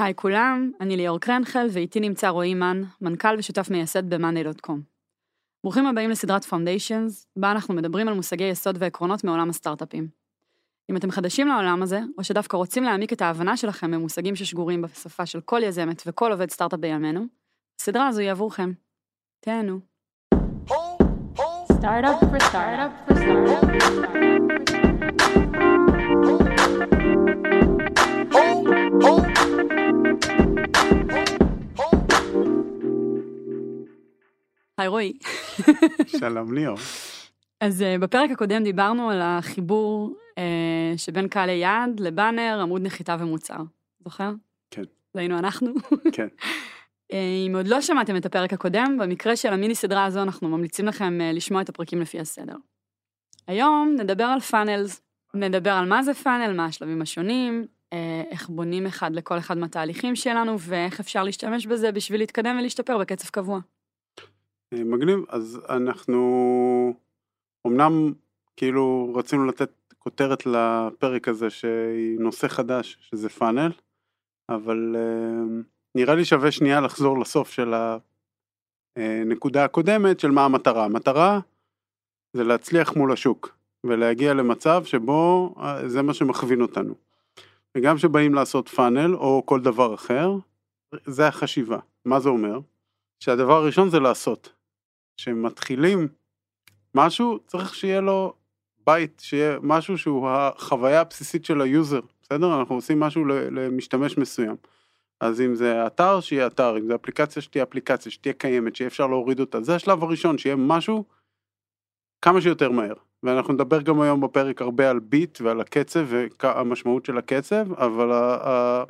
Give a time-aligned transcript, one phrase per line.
[0.00, 4.78] היי כולם, אני ליאור קרנגל ואיתי נמצא רועי מן, מנכ"ל ושותף מייסד ב-monday.com.
[5.64, 10.08] ברוכים הבאים לסדרת Foundations, בה אנחנו מדברים על מושגי יסוד ועקרונות מעולם הסטארט-אפים.
[10.90, 15.26] אם אתם חדשים לעולם הזה, או שדווקא רוצים להעמיק את ההבנה שלכם במושגים ששגורים בשפה
[15.26, 17.26] של כל יזמת וכל עובד סטארט-אפ בימינו,
[17.80, 18.72] הסדרה הזו היא עבורכם.
[19.40, 19.80] תהנו.
[21.80, 24.38] Startup for startup for startup for startup.
[34.78, 35.12] היי רועי.
[36.06, 36.78] שלום ליאור.
[37.60, 43.58] אז אה, בפרק הקודם דיברנו על החיבור אה, שבין קהלי יעד לבאנר, עמוד נחיתה ומוצר.
[44.04, 44.32] זוכר?
[44.70, 44.82] כן.
[45.14, 45.72] זה היינו אנחנו.
[46.12, 46.26] כן.
[47.12, 50.86] אה, אם עוד לא שמעתם את הפרק הקודם, במקרה של המיני סדרה הזו אנחנו ממליצים
[50.86, 52.56] לכם לשמוע את הפרקים לפי הסדר.
[53.46, 55.00] היום נדבר על פאנלס,
[55.34, 57.66] נדבר על מה זה פאנל, מה השלבים השונים,
[58.30, 63.28] איך בונים אחד לכל אחד מהתהליכים שלנו ואיך אפשר להשתמש בזה בשביל להתקדם ולהשתפר בקצב
[63.28, 63.60] קבוע.
[64.72, 66.94] אה, מגניב, אז אנחנו
[67.66, 68.12] אמנם
[68.56, 73.72] כאילו רצינו לתת כותרת לפרק הזה שהיא נושא חדש, שזה פאנל,
[74.48, 75.62] אבל אה,
[75.94, 77.74] נראה לי שווה שנייה לחזור לסוף של
[78.96, 80.84] הנקודה הקודמת של מה המטרה.
[80.84, 81.40] המטרה
[82.32, 86.94] זה להצליח מול השוק ולהגיע למצב שבו אה, זה מה שמכווין אותנו.
[87.76, 90.32] וגם כשבאים לעשות פאנל או כל דבר אחר,
[91.04, 91.78] זה החשיבה.
[92.04, 92.60] מה זה אומר?
[93.20, 94.57] שהדבר הראשון זה לעשות.
[95.18, 96.08] כשמתחילים
[96.94, 98.34] משהו, צריך שיהיה לו
[98.86, 102.58] בית, שיהיה משהו שהוא החוויה הבסיסית של ה user, בסדר?
[102.58, 104.56] אנחנו עושים משהו למשתמש מסוים.
[105.20, 109.06] אז אם זה אתר, שיהיה אתר, אם זה אפליקציה, שתהיה אפליקציה, שתהיה קיימת, שיהיה אפשר
[109.06, 111.04] להוריד אותה, זה השלב הראשון, שיהיה משהו
[112.22, 112.94] כמה שיותר מהר.
[113.22, 118.06] ואנחנו נדבר גם היום בפרק הרבה על beat ועל הקצב והמשמעות של הקצב, אבל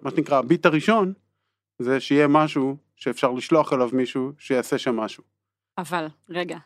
[0.03, 1.13] מה שנקרא ה beat הראשון,
[1.79, 5.38] זה שיהיה משהו שאפשר לשלוח אליו מישהו שיעשה שם משהו.
[5.79, 6.59] אבל, רגע,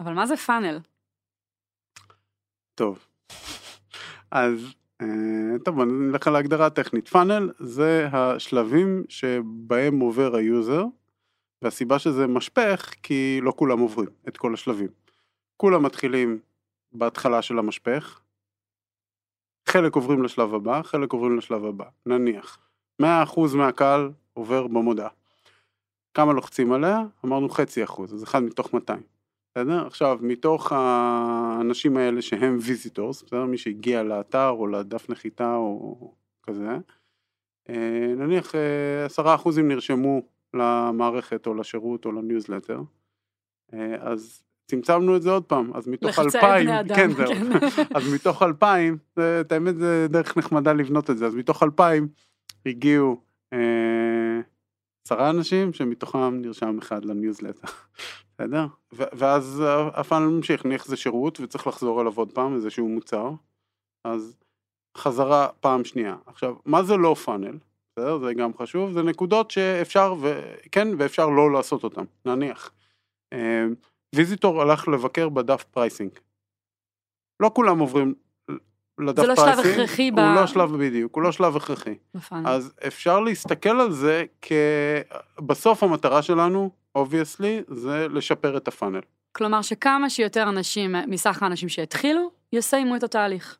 [0.00, 0.78] אבל מה זה funnel?
[2.74, 3.06] טוב.
[4.30, 7.08] אז אה, טוב, בוא נלך על ההגדרה הטכנית.
[7.08, 10.84] funnel זה השלבים שבהם עובר ה user,
[11.62, 14.88] והסיבה שזה משפך כי לא כולם עוברים את כל השלבים.
[15.56, 16.38] כולם מתחילים
[16.92, 18.20] בהתחלה של המשפך,
[19.68, 21.84] חלק עוברים לשלב הבא, חלק עוברים לשלב הבא.
[22.06, 22.58] נניח,
[23.02, 23.04] 100%
[23.56, 25.19] מהקהל עובר במודעה.
[26.14, 27.02] כמה לוחצים עליה?
[27.24, 29.00] אמרנו חצי אחוז, אז אחד מתוך 200.
[29.54, 29.86] בסדר?
[29.86, 33.44] עכשיו, מתוך האנשים האלה שהם visitors, בסדר?
[33.44, 36.68] מי שהגיע לאתר או לדף נחיתה או כזה,
[37.68, 40.22] אה, נניח אה, עשרה אחוזים נרשמו
[40.54, 42.80] למערכת או לשירות או לניוזלטר,
[43.74, 47.66] אה, אז צמצמנו את זה עוד פעם, אז מתוך אלפיים, כן זהו, כן.
[47.96, 52.08] אז מתוך אלפיים, זה- את האמת זה דרך נחמדה לבנות את זה, אז מתוך אלפיים
[52.66, 53.20] הגיעו
[55.06, 57.68] עשרה אנשים שמתוכם נרשם אחד לניוזלטר,
[58.34, 58.66] בסדר?
[58.92, 59.62] ו- ואז
[59.94, 63.30] ה funnel ממשיך, נניח זה שירות וצריך לחזור אליו עוד פעם, איזשהו מוצר,
[64.04, 64.36] אז
[64.96, 66.16] חזרה פעם שנייה.
[66.26, 67.58] עכשיו, מה זה לא funnel?
[67.92, 68.18] בסדר?
[68.18, 72.72] זה גם חשוב, זה נקודות שאפשר וכן ואפשר לא לעשות אותן, נניח.
[73.32, 73.66] אה,
[74.14, 76.10] visitor הלך לבקר בדף pricing.
[77.40, 78.14] לא כולם עוברים
[79.00, 81.94] לדף זה לא שלב pricing, הכרחי ב- הוא לא שלב בדיוק, הוא לא שלב הכרחי.
[82.14, 82.48] ב funnel.
[82.48, 84.52] אז אפשר להסתכל על זה כ...
[85.38, 89.00] בסוף המטרה שלנו, obviously, זה לשפר את ה funnel.
[89.32, 93.56] כלומר שכמה שיותר אנשים מסך האנשים שהתחילו, יסיימו את התהליך.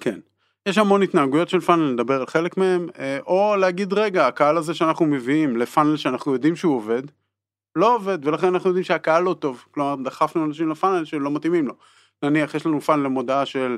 [0.00, 0.18] כן.
[0.66, 4.74] יש המון התנהגויות של funnel, נדבר על חלק מהם, אה, או להגיד רגע, הקהל הזה
[4.74, 7.02] שאנחנו מביאים ל funnel שאנחנו יודעים שהוא עובד,
[7.76, 9.64] לא עובד, ולכן אנחנו יודעים שהקהל לא טוב.
[9.70, 11.74] כלומר, דחפנו אנשים ל funnel שלא מתאימים לו.
[12.22, 13.76] נניח, יש לנו funnel למודעה של,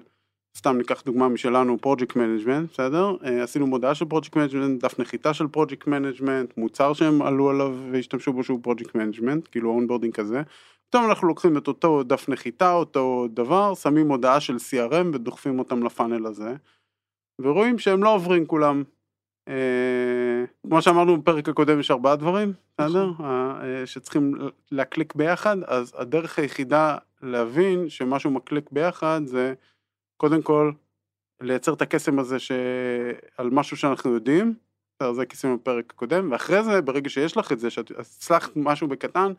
[0.58, 3.16] סתם ניקח דוגמה משלנו, project management, בסדר?
[3.24, 7.76] אה, עשינו מודעה של project management, דף נחיתה של project management, מוצר שהם עלו עליו
[7.92, 10.42] והשתמשו בו שהוא project management, כאילו onboarding כזה.
[10.88, 15.82] פתאום אנחנו לוקחים את אותו דף נחיתה, אותו דבר, שמים מודעה של CRM ודוחפים אותם
[15.82, 16.54] ל funnel הזה,
[17.40, 18.82] ורואים שהם לא עוברים כולם.
[19.48, 23.10] אה, כמו שאמרנו בפרק הקודם יש ארבעה דברים, בסדר?
[23.20, 24.34] אה, אה, שצריכים
[24.70, 29.54] להקליק ביחד, אז הדרך היחידה להבין שמשהו מקליק ביחד זה
[30.16, 30.72] קודם כל
[31.40, 32.52] לייצר את הקסם הזה ש...
[33.38, 34.54] על משהו שאנחנו יודעים,
[35.12, 39.32] זה כיסינו בפרק הקודם, ואחרי זה ברגע שיש לך את זה, שאת הצלחת משהו בקטן,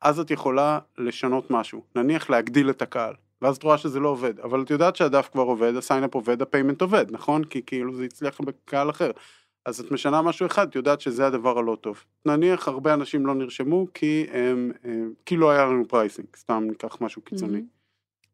[0.00, 4.40] אז את יכולה לשנות משהו, נניח להגדיל את הקהל, ואז את רואה שזה לא עובד,
[4.40, 7.44] אבל את יודעת שהדף כבר עובד, ה signup עובד, ה payment עובד, נכון?
[7.44, 9.10] כי כאילו זה הצליח בקהל אחר.
[9.66, 12.04] אז את משנה משהו אחד, את יודעת שזה הדבר הלא טוב.
[12.26, 17.00] נניח הרבה אנשים לא נרשמו כי הם, הם כי לא היה לנו pricing, סתם ניקח
[17.00, 17.52] משהו קיצוני.
[17.52, 17.66] מהמם.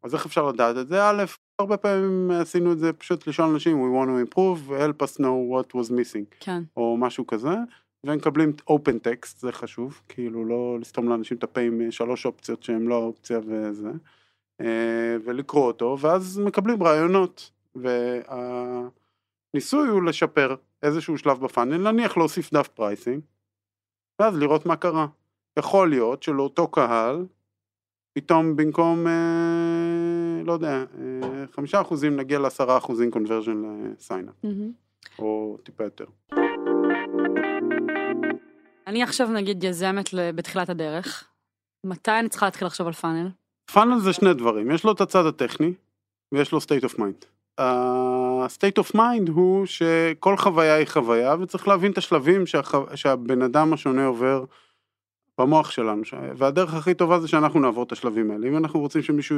[0.02, 1.10] אז איך אפשר לדעת את זה?
[1.10, 1.24] א',
[1.58, 5.36] הרבה פעמים עשינו את זה פשוט לשאול אנשים, we want to improve, help us know
[5.52, 6.62] what was missing, כן.
[6.76, 7.54] או משהו כזה,
[8.04, 12.82] ומקבלים open text, זה חשוב, כאילו לא לסתום לאנשים את הפה עם שלוש אופציות שהן
[12.82, 13.90] לא האופציה וזה,
[14.60, 22.52] אה, ולקרוא אותו, ואז מקבלים רעיונות, והניסוי הוא לשפר איזשהו שלב ב funnel, נניח להוסיף
[22.52, 23.22] דף pricing,
[24.20, 25.06] ואז לראות מה קרה.
[25.58, 27.26] יכול להיות שלאותו קהל,
[28.12, 29.87] פתאום במקום, אה,
[30.48, 33.56] לא יודע, אה, חמישה אחוזים נגיע לעשרה אחוזים conversion
[33.96, 34.72] ל signup, מהמם.
[35.18, 36.04] או טיפה יותר.
[38.86, 41.24] אני עכשיו נגיד יזמת בתחילת הדרך,
[41.84, 43.28] מתי אני צריכה להתחיל לחשוב על funnel?
[43.72, 45.72] funnel זה שני דברים, יש לו את הצד הטכני,
[46.32, 47.26] ויש לו state of mind.
[47.58, 52.74] ה-state of mind הוא שכל חוויה היא חוויה, וצריך להבין את השלבים שהח...
[52.94, 54.44] שהבן אדם השונה עובר
[55.38, 56.14] במוח שלנו, ש...
[56.36, 58.48] והדרך הכי טובה זה שאנחנו נעבור את השלבים האלה.
[58.48, 59.36] אם אנחנו רוצים שמישהו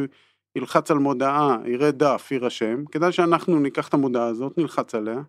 [0.56, 5.22] ילחץ על מודעה, יראה דף, יירשם, כדאי שאנחנו ניקח את המודעה הזאת, נלחץ עליה,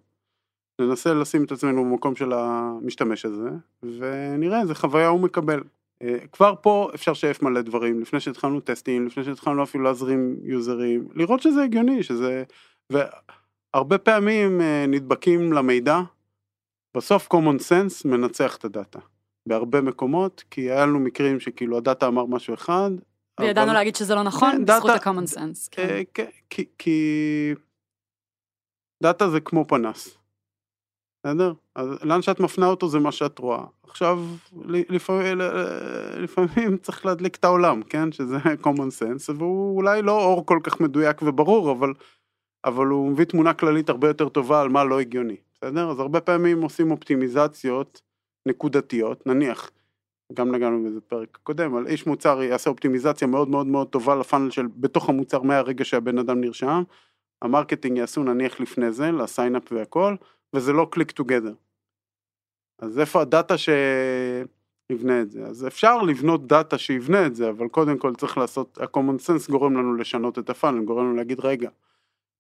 [0.82, 3.50] ננסה לשים את עצמנו במקום של המשתמש הזה,
[3.84, 5.64] ונראה איזה חוויה הוא מקבל.
[6.02, 11.08] אה, כבר פה אפשר לשייף מלא דברים, לפני שהתחלנו טסטים, לפני שהתחלנו אפילו להזרים יוזרים,
[11.16, 12.44] לראות שזה הגיוני, שזה...
[12.90, 16.02] והרבה פעמים אה, נדבקים למידע,
[16.98, 19.00] בסוף common sense מנצח את הדאטה.
[19.46, 22.92] בהרבה מקומות, כי היה לנו מקרים שכאילו הדאטה אמר משהו אחד.
[23.40, 25.68] וידענו אבל- להגיד שזה לא נכון, כן, בזכות דאטה- ה-common sense.
[25.72, 25.88] כן.
[25.90, 27.00] אה, כן, כי, כי
[29.04, 30.18] דאטה זה כמו פנס.
[31.26, 31.54] בסדר?
[31.76, 33.64] אז לאן שאת מפנה אותו זה מה שאת רואה.
[33.84, 34.20] עכשיו,
[34.68, 35.38] לפעמים,
[36.18, 38.12] לפעמים צריך להדליק את העולם, כן?
[38.12, 41.94] שזה common sense, והוא אולי לא אור כל כך מדויק וברור, אבל,
[42.66, 45.90] אבל הוא מביא תמונה כללית הרבה יותר טובה על מה לא הגיוני, בסדר?
[45.92, 48.02] אז הרבה פעמים עושים אופטימיזציות
[48.48, 49.72] נקודתיות, נניח,
[50.34, 54.21] גם נגענו בזה פרק קודם, על איש מוצר יעשה אופטימיזציה מאוד מאוד מאוד טובה ל
[54.21, 56.84] funnel של בתוך המוצר מהרגע שהבן אדם נרשם,
[57.42, 60.16] ה marketing יעשו נניח לפני זה, ל signup והכל,
[60.54, 61.54] וזה לא click together.
[62.80, 65.46] אז איפה הדאטה שיבנה את זה?
[65.46, 69.78] אז אפשר לבנות דאטה שיבנה את זה, אבל קודם כל צריך לעשות, ה-common sense גורם
[69.78, 71.70] לנו לשנות את ה funnel, גורם לנו להגיד רגע,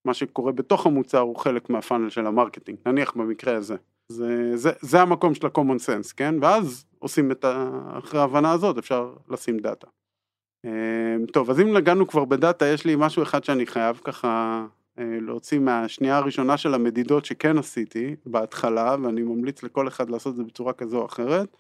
[0.06, 3.76] מה שקורה בתוך המוצר הוא חלק מה funnel של ה marketing, נניח במקרה הזה.
[4.10, 6.36] זה, זה, זה המקום של ה-common sense, כן?
[6.42, 7.82] ואז עושים את ה...
[7.98, 9.88] אחרי ההבנה הזאת אפשר לשים דאטה.
[10.66, 14.66] אמ, טוב, אז אם נגענו כבר בדאטה, יש לי משהו אחד שאני חייב ככה
[15.00, 20.38] אה, להוציא מהשנייה הראשונה של המדידות שכן עשיתי בהתחלה, ואני ממליץ לכל אחד לעשות את
[20.38, 21.58] זה בצורה כזו או אחרת,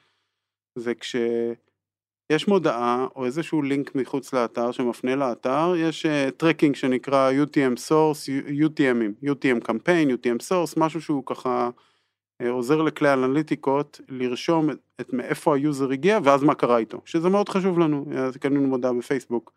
[0.75, 6.05] זה כשיש מודעה או איזשהו לינק מחוץ לאתר שמפנה לאתר, יש
[6.38, 11.69] tracking שנקרא UTM source, UTM ים, UTM campaign, UTM source, משהו שהוא ככה אה,
[12.49, 17.29] עוזר לכלי אנליטיקות לרשום את, את מאיפה ה user הגיע ואז מה קרה איתו, שזה
[17.29, 19.53] מאוד חשוב לנו, אז קנינו מודעה בפייסבוק.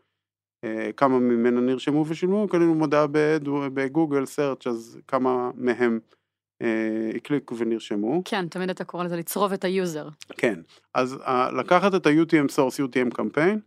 [0.65, 3.07] אה, כמה ממנה נרשמו ושילמו, קנינו מודעה
[3.75, 6.01] בגוגל search אז כמה מהם
[6.63, 8.23] אה, הקליקו ונרשמו.
[8.25, 10.09] כן, תמיד אתה קורא לזה לצרוב את ה user.
[10.37, 10.61] כן,
[10.95, 13.59] אז אה, לקחת את ה-UTM source, UTM campaign,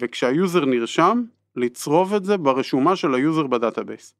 [0.00, 1.22] וכשה user נרשם,
[1.56, 4.14] לצרוב את זה ברשומה של ה user ב database.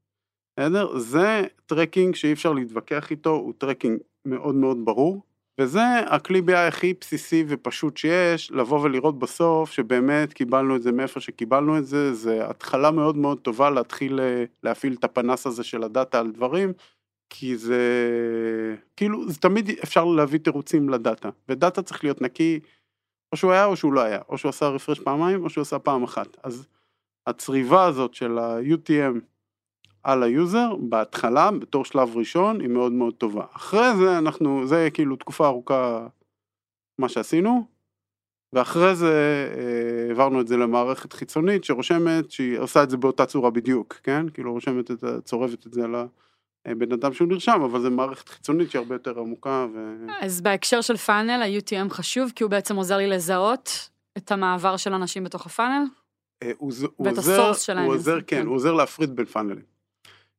[0.58, 0.98] בסדר?
[0.98, 5.22] זה tracking שאי אפשר להתווכח איתו, הוא tracking מאוד מאוד ברור,
[5.60, 11.20] וזה הכלי BI הכי בסיסי ופשוט שיש, לבוא ולראות בסוף שבאמת קיבלנו את זה מאיפה
[11.20, 15.82] שקיבלנו את זה, זה התחלה מאוד מאוד טובה להתחיל אה, להפעיל את הפנס הזה של
[15.82, 16.72] ה data על דברים,
[17.30, 17.80] כי זה
[18.96, 22.60] כאילו זה תמיד אפשר להביא תירוצים ל data ו data צריך להיות נקי
[23.32, 25.78] או שהוא היה או שהוא לא היה או שהוא עשה refresh פעמיים או שהוא עשה
[25.78, 26.66] פעם אחת אז
[27.26, 29.20] הצריבה הזאת של ה-UTM
[30.06, 34.88] על ה user בהתחלה בתור שלב ראשון היא מאוד מאוד טובה אחרי זה אנחנו זה
[34.94, 36.06] כאילו תקופה ארוכה
[36.98, 37.66] מה שעשינו
[38.52, 39.12] ואחרי זה
[39.56, 44.28] אה, העברנו את זה למערכת חיצונית שרושמת שהיא עושה את זה באותה צורה בדיוק כן
[44.28, 45.20] כאילו רושמת את ה...
[45.20, 46.04] צורבת את זה על ה...
[46.68, 49.96] בן אדם שהוא נרשם, אבל זו מערכת חיצונית שהיא הרבה יותר עמוקה ו...
[50.20, 54.92] אז בהקשר של funnel, ה-UTM חשוב, כי הוא בעצם עוזר לי לזהות את המעבר של
[54.92, 55.84] אנשים בתוך ה funnel.
[56.42, 58.46] אה, הוא, ז- הוא ואת עוזר, שלהם, הוא עוזר, כן, כן.
[58.46, 59.75] הוא עוזר להפריד בין funnel ים.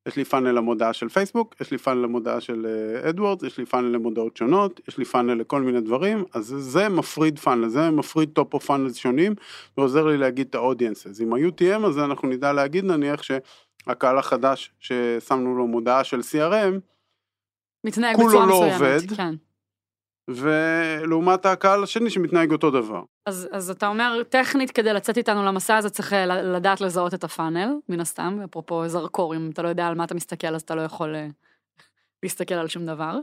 [0.08, 2.66] יש לי funnel למודעה של פייסבוק, יש לי funnel למודעה של
[3.04, 6.90] אה, אדוורדס, יש לי funnel למודעות שונות, יש לי funnel לכל מיני דברים, אז זה-
[6.90, 9.36] מפריד funnel, זה מפריד top of funnel שונים,
[9.78, 11.22] ועוזר לי להגיד את ה audiences.
[11.22, 16.80] עם ה-UTM הזה אנחנו נדע להגיד נניח שהקהל החדש ששמנו לו מודעה של CRM,
[17.84, 18.74] מתנהג כולו בצורה לא מסוימת.
[18.74, 19.16] עובד.
[19.18, 19.36] כן.
[20.30, 23.04] ולעומת הקהל השני שמתנהג אותו דבר.
[23.26, 27.24] אז, אז אתה אומר, טכנית, כדי לצאת איתנו למסע הזה, צריך אה, לדעת לזהות את
[27.24, 30.76] הפאנל, מן הסתם, אפרופו זרקור, אם אתה לא יודע על מה אתה מסתכל, אז אתה
[30.76, 31.28] לא יכול אה,
[32.24, 33.18] להסתכל על שום דבר.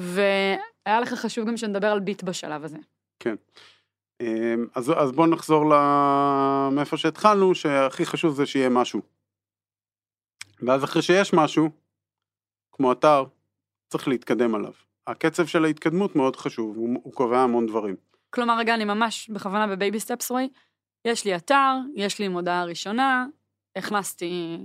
[0.00, 2.78] והיה לך חשוב גם שנדבר על ביט בשלב הזה.
[4.20, 5.64] אמ, אז, אז בואו נחזור.
[6.72, 9.00] מאיפה שהתחלנו, שהכי חשוב זה שיהיה משהו.
[10.62, 11.70] ואז אחרי שיש משהו,
[12.72, 13.24] כמו אתר,
[13.88, 14.72] צריך להתקדם עליו.
[15.08, 17.96] הקצב של ההתקדמות מאוד חשוב, הוא, הוא קובע המון דברים.
[18.30, 20.48] כלומר, רגע, אני ממש בכוונה ב baby steps way,
[21.04, 23.26] יש לי אתר, יש לי מודעה ראשונה,
[23.76, 24.58] הכנסתי,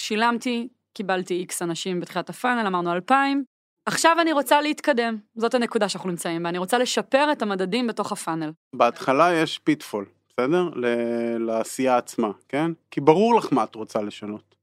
[0.00, 3.44] שילמתי, קיבלתי X אנשים בתחילת ה funnel, אמרנו 2,000,
[3.86, 8.12] עכשיו אני רוצה להתקדם, זאת הנקודה שאנחנו נמצאים בה, אני רוצה לשפר את המדדים בתוך
[8.12, 8.52] ה funnel.
[8.74, 10.70] בהתחלה יש pitfall, בסדר?
[10.74, 12.70] ל- לעשייה עצמה, כן?
[12.90, 14.54] כי ברור לך מה את רוצה לשנות.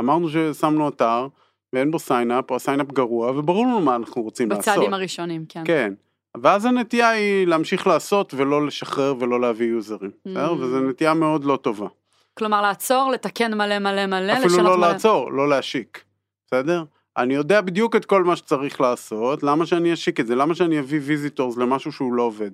[0.00, 1.28] אמרנו ששמנו אתר,
[1.72, 4.62] ואין בו sign up, או ה sign up גרוע, וברור לנו מה אנחנו רוצים לעשות.
[4.62, 5.62] בצעדים הראשונים, כן.
[5.64, 5.94] כן.
[6.42, 10.52] ואז הנטייה היא להמשיך לעשות ולא לשחרר ולא להביא user ים, בסדר?
[10.52, 10.56] Mm.
[10.56, 11.86] וזו נטייה מאוד לא טובה.
[12.34, 14.88] כלומר, לעצור, לתקן מלא מלא מלא, אפילו לא מלא.
[14.88, 16.04] לעצור, לא להשיק,
[16.46, 16.84] בסדר?
[17.16, 20.34] אני יודע בדיוק את כל מה שצריך לעשות, למה שאני אשיק את זה?
[20.34, 22.50] למה שאני אביא visitors למשהו שהוא לא עובד?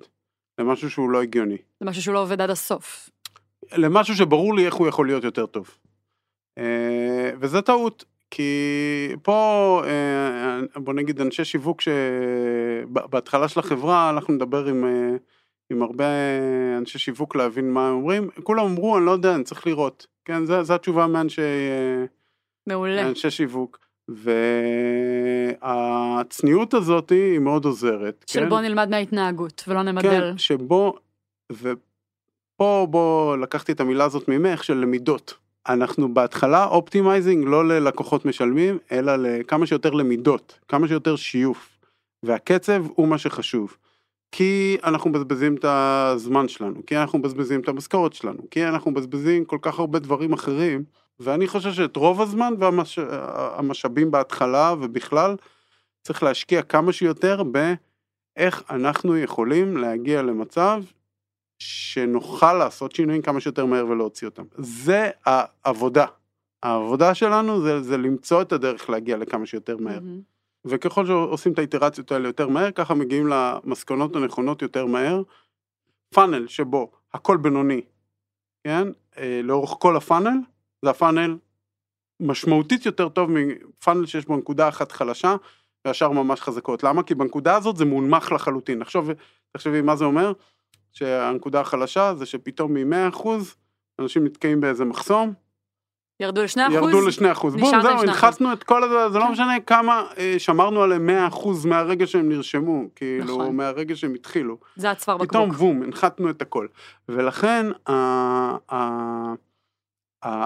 [0.59, 1.57] למשהו שהוא לא הגיוני.
[1.79, 3.09] זה משהו שהוא לא עובד עד הסוף.
[3.73, 5.69] למשהו שברור לי איך הוא יכול להיות יותר טוב.
[6.57, 8.51] אה, וזה טעות, כי
[9.23, 15.15] פה, אה, בוא נגיד, אנשי שיווק שבהתחלה של החברה, אנחנו נדבר עם, אה,
[15.69, 16.05] עם הרבה
[16.77, 20.07] אנשי שיווק להבין מה הם אומרים, כולם אמרו, אני לא יודע, אני צריך לראות.
[20.25, 22.05] כן, זו התשובה מאנשי אה,
[22.67, 23.07] מעולה.
[23.07, 23.85] אנשי שיווק.
[25.61, 28.25] והצניעות הזאת היא מאוד עוזרת.
[28.27, 28.49] של כן?
[28.49, 30.31] בוא נלמד מההתנהגות, ולא נמדל.
[30.31, 30.93] כן, שבו,
[31.51, 35.33] ופה בוא לקחתי את המילה הזאת ממך של למידות.
[35.69, 41.69] אנחנו בהתחלה optimizing לא ללקוחות משלמים, אלא לכמה שיותר למידות, כמה שיותר שיוף.
[42.23, 43.77] והקצב הוא מה שחשוב.
[44.31, 49.45] כי אנחנו מבזבזים את הזמן שלנו, כי אנחנו מבזבזים את המשכורת שלנו, כי אנחנו מבזבזים
[49.45, 50.83] כל כך הרבה דברים אחרים,
[51.19, 55.35] ואני חושב שאת רוב הזמן והמשאבים בהתחלה ובכלל,
[56.03, 60.83] צריך להשקיע כמה שיותר באיך אנחנו יכולים להגיע למצב
[61.59, 64.43] שנוכל לעשות שינויים כמה שיותר מהר ולהוציא אותם.
[64.57, 66.05] זה העבודה.
[66.63, 69.99] העבודה שלנו זה, זה למצוא את הדרך להגיע לכמה שיותר מהר.
[69.99, 70.21] מהמם.
[70.65, 75.21] וככל שעושים את האיטרציות האלה יותר מהר, ככה מגיעים למסקנות הנכונות יותר מהר.
[76.13, 77.81] פאנל שבו הכל בינוני,
[78.63, 78.87] כן?
[79.17, 80.37] אה, לאורך כל הפאנל,
[80.81, 81.37] זה הפאנל
[82.19, 85.35] משמעותית יותר טוב מפאנל שיש בו נקודה אחת חלשה,
[85.85, 86.83] והשאר ממש חזקות.
[86.83, 87.03] למה?
[87.03, 88.81] כי בנקודה הזאת זה מונמך לחלוטין.
[88.81, 89.05] עכשיו,
[89.51, 90.33] תחשבי מה זה אומר,
[90.97, 93.27] שהנקודה החלשה זה שפתאום מ-100%
[93.99, 95.33] אנשים נתקעים באיזה מחסום,
[96.19, 96.75] ירדו לשני אחוז?
[96.75, 97.55] ירדו לשני אחוז.
[97.55, 99.31] בום, זהו, הנחתנו את כל הזה, זה לא כן.
[99.31, 103.55] משנה כמה אה, שמרנו עליהם 100 אחוז מהרגע שהם נרשמו, כאילו, נכון.
[103.55, 104.57] מהרגע שהם התחילו.
[104.75, 105.59] זה הצוואר פתאום בקבוק.
[105.59, 106.67] בום, הנחתנו את הכל.
[107.09, 107.93] ולכן, ה,
[108.71, 109.33] ה,
[110.25, 110.45] ה,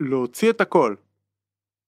[0.00, 0.94] להוציא את הכל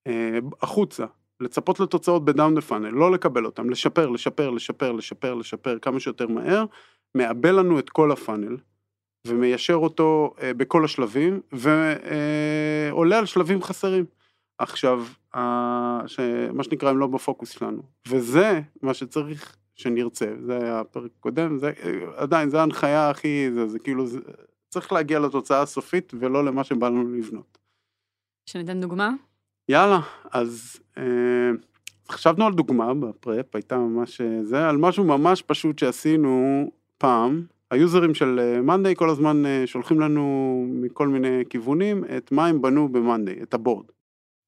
[0.07, 1.05] אה, החוצה,
[1.39, 6.27] לצפות לתוצאות בדאון דה פאנל, לא לקבל אותם, לשפר, לשפר, לשפר, לשפר, לשפר כמה שיותר
[6.27, 6.65] מהר,
[7.15, 8.57] מעבה לנו את כל הפאנל.
[9.27, 14.05] ומיישר אותו אה, בכל השלבים, ועולה על שלבים חסרים.
[14.57, 15.05] עכשיו,
[16.53, 21.71] מה שנקרא הם לא בפוקוס שלנו, וזה מה שצריך שנרצה, זה היה הפרק הקודם, זה
[21.83, 24.19] אה, עדיין, זה ההנחיה הכי, זה, זה כאילו, זה,
[24.69, 27.57] צריך להגיע לתוצאה הסופית ולא למה שבא לנו לבנות.
[28.45, 29.11] שניתן דוגמה?
[29.69, 29.99] יאללה,
[30.31, 31.51] אז אה,
[32.11, 36.71] חשבנו על דוגמה בפרפ, הייתה ממש אה, זה, על משהו ממש פשוט שעשינו
[37.03, 37.45] פעם.
[37.71, 42.47] ה user ים של מאנדיי כל הזמן אה, שולחים לנו מכל מיני כיוונים את מה
[42.47, 43.85] הם בנו במאנדיי, את ה board.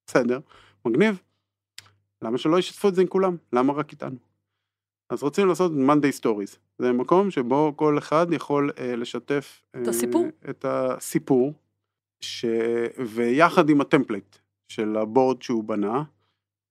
[0.06, 0.40] בסדר,
[0.84, 1.22] מגניב.
[2.22, 3.36] למה שלא ישתפו את זה עם כולם?
[3.52, 4.16] למה רק איתנו?
[5.10, 6.58] אז רצינו לעשות מאנדיי stories.
[6.78, 10.24] זה מקום שבו כל אחד יכול אה, לשתף את הסיפור.
[10.24, 11.52] אה, את הסיפור,
[12.20, 12.44] ש...
[13.06, 14.36] ויחד עם ה template
[14.68, 16.02] של ה board שהוא בנה,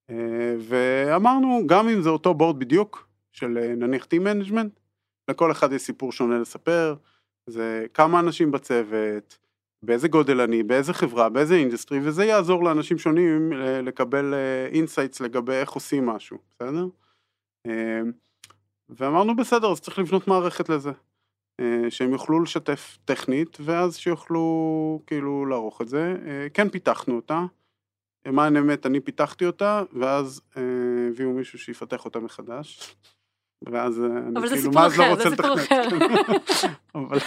[0.10, 4.85] אה, ואמרנו, גם אם זה אותו board בדיוק, של אה, נניח Team Management,
[5.30, 6.96] לכל אחד יש סיפור שונה לספר,
[7.50, 9.38] זה כמה אנשים בצוות,
[9.84, 14.34] באיזה גודל אני, באיזה חברה, באיזה industry, וזה יעזור לאנשים שונים אה, לקבל
[14.72, 16.88] insights לגבי איך עושים משהו, בסדר?
[17.68, 18.02] אה,
[18.90, 20.92] ואמרנו בסדר, אז צריך לבנות מערכת לזה.
[21.60, 26.16] אה, שהם יוכלו לשתף טכנית, ואז שיוכלו כאילו לערוך את זה.
[26.28, 27.46] אה, כן פיתחנו אותה.
[28.28, 30.62] למען האמת, אני פיתחתי אותה, ואז אה,
[31.10, 32.96] הביאו מישהו שיפתח אותה מחדש.
[33.72, 35.94] ואז אה, אני אבל זה כאילו, סיפור מה, לא אחר, רוצה זה סיפור לתכנת.
[36.96, 37.18] אבל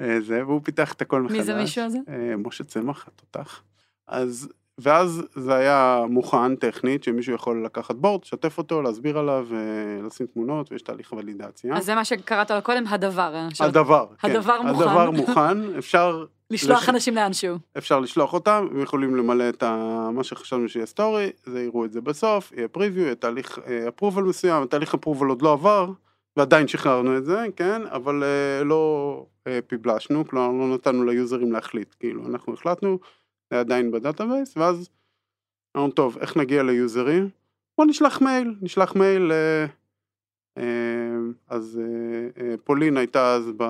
[0.00, 1.36] אה, זה, והוא פיתח את הכל מחדש.
[1.36, 1.98] מי זה מישהו הזה?
[2.08, 3.62] אה, משה צמח, התותח.
[4.08, 4.48] אז,
[4.80, 9.58] ואז זה היה מוכן טכנית, שמישהו יכול לקחת בורד, לשתף אותו, להסביר עליו, אה,
[10.06, 11.76] לשים תמונות, ויש תהליך ולידציה.
[11.76, 13.34] אז זה מה שקראת לו קודם, הדבר.
[13.34, 14.30] אה, הדבר, כן.
[14.30, 14.82] הדבר מוכן.
[14.82, 17.56] הדבר מוכן, אפשר, לשלוח לש- אנשים לאנשהו.
[17.78, 19.76] אפשר לשלוח אותם, הם יכולים למלא את ה,
[20.12, 24.62] מה שחשבנו שיהיה story, זה יראו את זה בסוף, יהיה preview, יהיה תהליך approval מסוים,
[24.62, 25.90] התהליך approval עוד לא עבר,
[26.36, 31.11] ועדיין שחררנו את זה, כן, אבל אה, לא אה, publish נו, כלומר לא נתנו ל
[31.11, 32.98] user ים להחליט, כאילו אנחנו החלטנו,
[33.50, 34.90] זה עדיין ב database, ואז
[35.76, 37.30] אמרנו, טוב, איך נגיע ליוזרים?
[37.78, 39.66] בוא נשלח מייל, נשלח מייל, אה,
[40.58, 41.16] אה,
[41.48, 41.80] אז
[42.40, 43.64] אה, פולין הייתה אז ב...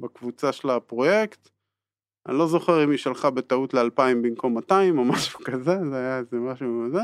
[0.00, 1.48] בקבוצה של הפרויקט,
[2.28, 6.18] אני לא זוכר אם היא שלחה בטעות ל-2000 במקום 200 או משהו כזה, זה היה
[6.18, 7.02] איזה משהו כזה,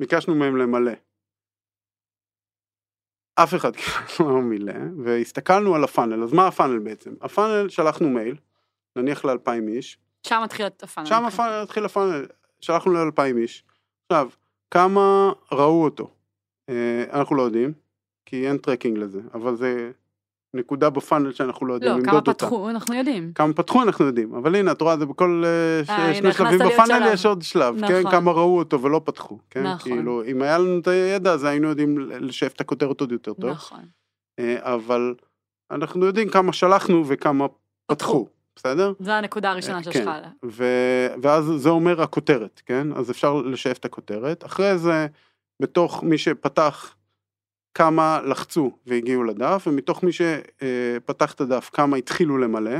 [0.00, 0.92] וביקשנו מהם למלא.
[3.34, 7.14] אף אחד כאילו לא מילא, והסתכלנו על הפאנל, אז מה הפאנל בעצם?
[7.20, 8.36] הפאנל, שלחנו מייל,
[8.96, 11.06] נניח ל-2,000 איש, שם מתחיל את ה funnel.
[11.06, 11.24] שם
[11.62, 12.26] התחיל ה funnel,
[12.60, 13.64] שלחנו ל-2,000 איש.
[14.10, 14.28] עכשיו,
[14.70, 16.10] כמה ראו אותו?
[16.68, 17.72] אה, אנחנו לא יודעים,
[18.26, 19.90] כי אין tracking לזה, אבל זה
[20.54, 22.46] נקודה ב funnel שאנחנו לא יודעים לא, כמה למדוד אותה.
[22.46, 23.32] פתחו, אנחנו יודעים.
[23.34, 26.58] כמה פתחו אנחנו יודעים, אבל הנה, את רואה, זה בכל אה, ש- אה, שני שלבים
[26.58, 27.12] ב funnel שלב.
[27.12, 27.98] יש עוד שלב, כן?
[28.00, 28.10] נכון.
[28.10, 29.62] כמה ראו אותו ולא פתחו, כן?
[29.66, 29.92] נכון.
[29.92, 33.50] כאילו, אם היה לנו את הידע, אז היינו יודעים לשאף את הכותרת עוד יותר טוב.
[33.50, 33.80] נכון.
[34.38, 35.14] אה, אבל
[35.70, 37.46] אנחנו יודעים כמה שלחנו וכמה
[37.86, 38.92] פתחו, בסדר?
[39.00, 40.02] זו הנקודה הראשונה אה, שיש כן.
[40.02, 40.10] לך.
[40.44, 42.92] ו- ואז זה אומר הכותרת, כן?
[42.92, 44.44] אז אפשר לשאף את הכותרת.
[44.44, 45.06] אחרי זה,
[45.62, 46.96] בתוך מי שפתח,
[47.74, 52.78] כמה לחצו והגיעו לדף, ומתוך מי שפתח את הדף, כמה התחילו למלא.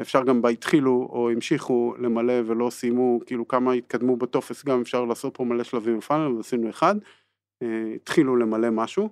[0.00, 5.36] אפשר גם בהתחילו או המשיכו למלא ולא סיימו, כאילו כמה התקדמו בטופס, גם אפשר לעשות
[5.36, 6.94] פה מלא שלבים בפאנל, אז עשינו אחד.
[7.62, 9.08] אה, התחילו למלא משהו.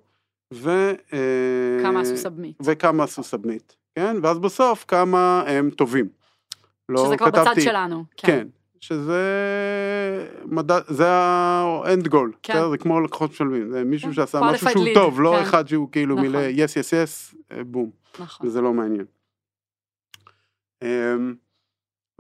[0.55, 0.71] ו...
[1.13, 2.57] אה, כמה עשו submit.
[2.65, 4.17] וכמה עשו submit, כן?
[4.23, 6.09] ואז בסוף כמה הם טובים.
[6.89, 8.05] לא שזה כבר בצד כתבתי- שלנו.
[8.17, 8.49] כן,
[8.81, 9.23] שזה
[10.45, 12.55] מדד, זה ה-end goal, כן.
[12.71, 14.15] זה כמו לקוחות משלמים, זה מישהו כן.
[14.15, 15.43] שעשה משהו שהוא lead, טוב, לא כן.
[15.43, 16.27] אחד שהוא כאילו נכון.
[16.27, 18.47] מילא yes yes, אה, בום, נכון.
[18.47, 19.05] וזה לא מעניין.
[20.83, 21.35] אמ,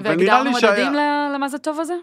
[0.00, 1.94] והגדרנו שהיה- מדדים ל- למה זה טוב הזה?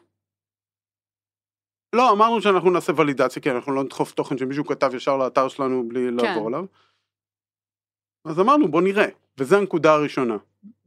[1.95, 5.87] לא, אמרנו שאנחנו נעשה ולידציה, כי אנחנו לא נדחוף תוכן שמישהו כתב ישר לאתר שלנו
[5.89, 6.13] בלי כן.
[6.25, 6.65] לעבור עליו.
[8.27, 9.05] אז אמרנו בוא נראה,
[9.37, 10.37] וזו הנקודה הראשונה.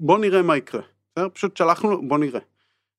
[0.01, 0.83] בוא נראה מה יקרה.
[1.13, 1.29] בסדר?
[1.29, 2.41] פשוט שלחנו, בוא נראה.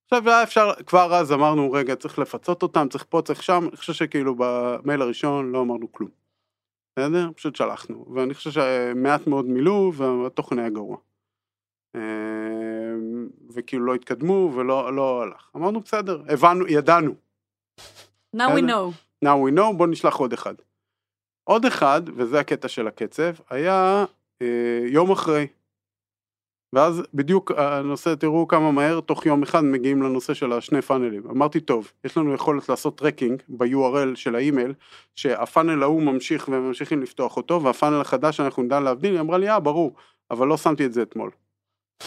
[0.04, 3.76] עכשיו היה אפשר, כבר אז אמרנו רגע צריך לפצות אותם, צריך פה, צריך שם, אני
[3.76, 6.10] חושב שכאילו במייל הראשון לא אמרנו כלום.
[6.98, 7.30] בסדר?
[7.36, 10.96] פשוט שלחנו, ואני חושב שמעט מאוד מילאו והתוכן היה גרוע.
[11.94, 12.00] אמ,
[13.54, 15.50] וכאילו לא התקדמו ולא לא הלך.
[15.56, 17.14] אמרנו בסדר, הבנו, ידענו.
[18.36, 18.92] Now we know.
[19.24, 20.54] now we know, בוא נשלח עוד אחד.
[21.44, 24.04] עוד אחד, וזה הקטע של הקצב, היה
[24.86, 25.46] יום אחרי.
[26.72, 31.22] ואז בדיוק הנושא, תראו כמה מהר, תוך יום אחד מגיעים לנושא של השני פאנלים.
[31.30, 34.74] אמרתי, טוב, יש לנו יכולת לעשות tracking ב-URL של האימייל,
[35.16, 39.38] שה funnel ההוא ממשיך וממשיכים לפתוח אותו, וה funnel החדש שאנחנו נדע להבדיל, היא אמרה
[39.38, 39.96] לי, אה, ברור,
[40.30, 41.30] אבל לא שמתי את זה אתמול.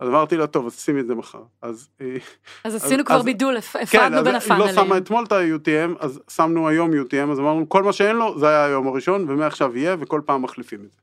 [0.00, 1.42] אז אמרתי לה, טוב, אז שימי את זה מחר.
[1.62, 2.20] אז היא
[2.64, 4.96] אז עשינו כבר אז- בידול, כן, הפרדנו אז בין היא לא שמה הפאנלים.
[5.02, 8.64] אתמול את ה-UTM, אז שמנו היום UTM, אז אמרנו, כל מה שאין לו, זה היה
[8.64, 10.98] היום הראשון, ומעכשיו יהיה, וכל פעם מחליפים את זה.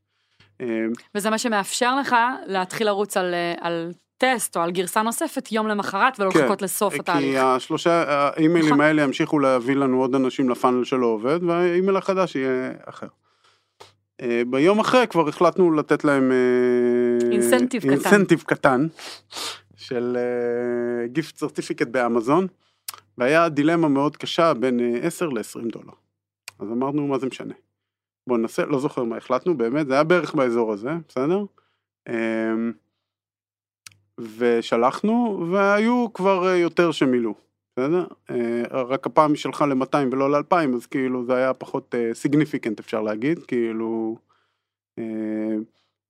[0.61, 0.67] אה,
[1.15, 5.67] וזה מה שמאפשר לך להתחיל לרוץ על, אה, על טסט או על גרסה נוספת יום
[5.67, 7.23] למחרת ולא כן, לחכות לסוף התהליך.
[7.23, 8.81] כי השלושה האימיילים נכון.
[8.81, 13.07] האלה ימשיכו להביא לנו עוד אנשים לפאנל שלא עובד, והאימייל החדש יהיה אחר.
[14.21, 16.31] אה, ביום אחרי כבר החלטנו לתת להם...
[16.31, 17.91] אה, אינסנטיב קטן.
[17.91, 18.87] אינסנטיב קטן,
[19.75, 20.17] של
[21.05, 22.47] גיפט סרטיפיקט באמזון,
[23.17, 25.93] והיה דילמה מאוד קשה בין אה, 10 ל-20 דולר.
[26.59, 27.53] אז אמרנו, מה זה משנה?
[28.27, 31.43] בואו ננסה, לא זוכר מה החלטנו, באמת, זה היה בערך באזור הזה, בסדר?
[32.09, 32.71] אמ,
[34.37, 37.33] ושלחנו, והיו כבר אה, יותר שמילאו,
[37.71, 38.05] בסדר?
[38.29, 43.01] אה, רק הפעם היא שלחה ל-200 ולא ל-2000, אז כאילו זה היה פחות סיגניפיקנט אפשר
[43.01, 44.17] להגיד, כאילו...
[44.99, 45.55] אה,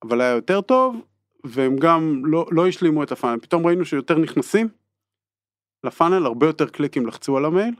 [0.03, 0.95] אבל היה יותר טוב,
[1.43, 4.67] והם גם לא, לא השלימו את הפאנל, פתאום ראינו שיותר נכנסים
[5.83, 7.75] לפאנל, הרבה יותר קליקים לחצו על המייל,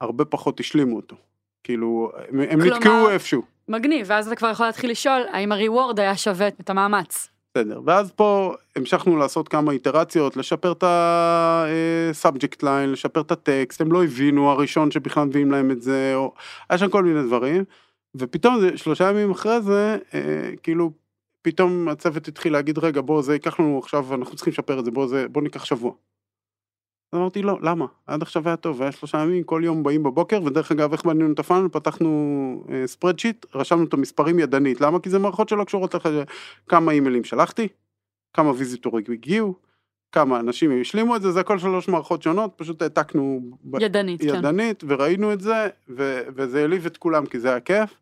[0.00, 1.16] הרבה פחות השלימו אותו.
[1.64, 3.42] כאילו, הם, כלומר- נתקעו איפשהו.
[3.68, 7.28] מגניב, ואז אתה כבר יכול להתחיל לשאול האם הריוורד היה שווה את המאמץ.
[7.54, 13.92] בסדר, ואז פה המשכנו לעשות כמה איטרציות, לשפר את ה-subject line, לשפר את הטקסט, הם
[13.92, 16.34] לא הבינו, הראשון שבכלל מביאים להם את זה, או...
[16.70, 17.64] היה שם כל מיני דברים,
[18.14, 20.90] ופתאום זה, שלושה ימים אחרי זה, אה, כאילו,
[21.42, 24.90] פתאום הצוות התחיל להגיד, רגע, בוא, זה ייקח לנו עכשיו, אנחנו צריכים לשפר את זה,
[24.90, 25.92] בוא, זה, בוא ניקח שבוע.
[27.14, 27.86] אמרתי, לא, למה?
[28.06, 31.32] עד עכשיו היה טוב, היה שלושה ימים, כל יום באים בבוקר, ודרך אגב, איך בנינו
[31.32, 31.68] את הפאנל?
[31.68, 34.98] פתחנו ספרדשיט, רשמנו את המספרים ידנית, למה?
[35.00, 36.08] כי זה מערכות שלא קשורות לך,
[36.68, 37.68] כמה אימיילים שלחתי,
[38.34, 39.54] כמה ויזיטורים הגיעו,
[40.12, 44.28] כמה אנשים השלימו את זה, זה הכל שלוש מערכות שונות, פשוט העתקנו ב- ידנית, כן.
[44.28, 47.94] ידנית, וראינו את זה, ו- וזה העליב את כולם כי זה היה כיף,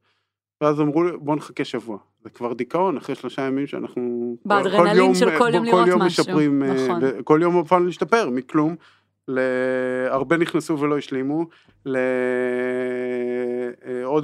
[0.61, 1.99] ואז אמרו לי, בוא נחכה שבוע.
[2.25, 4.37] זה כבר דיכאון, אחרי שלושה ימים שאנחנו...
[4.43, 7.23] כל- באדרנלין כל יום- של כל יום כל לראות יום משהו, משפרים, אה, נכון.
[7.25, 8.77] כל יום הפאנל להשתפר, מכלום.
[9.31, 11.47] להרבה נכנסו ולא השלימו,
[11.85, 12.07] לעוד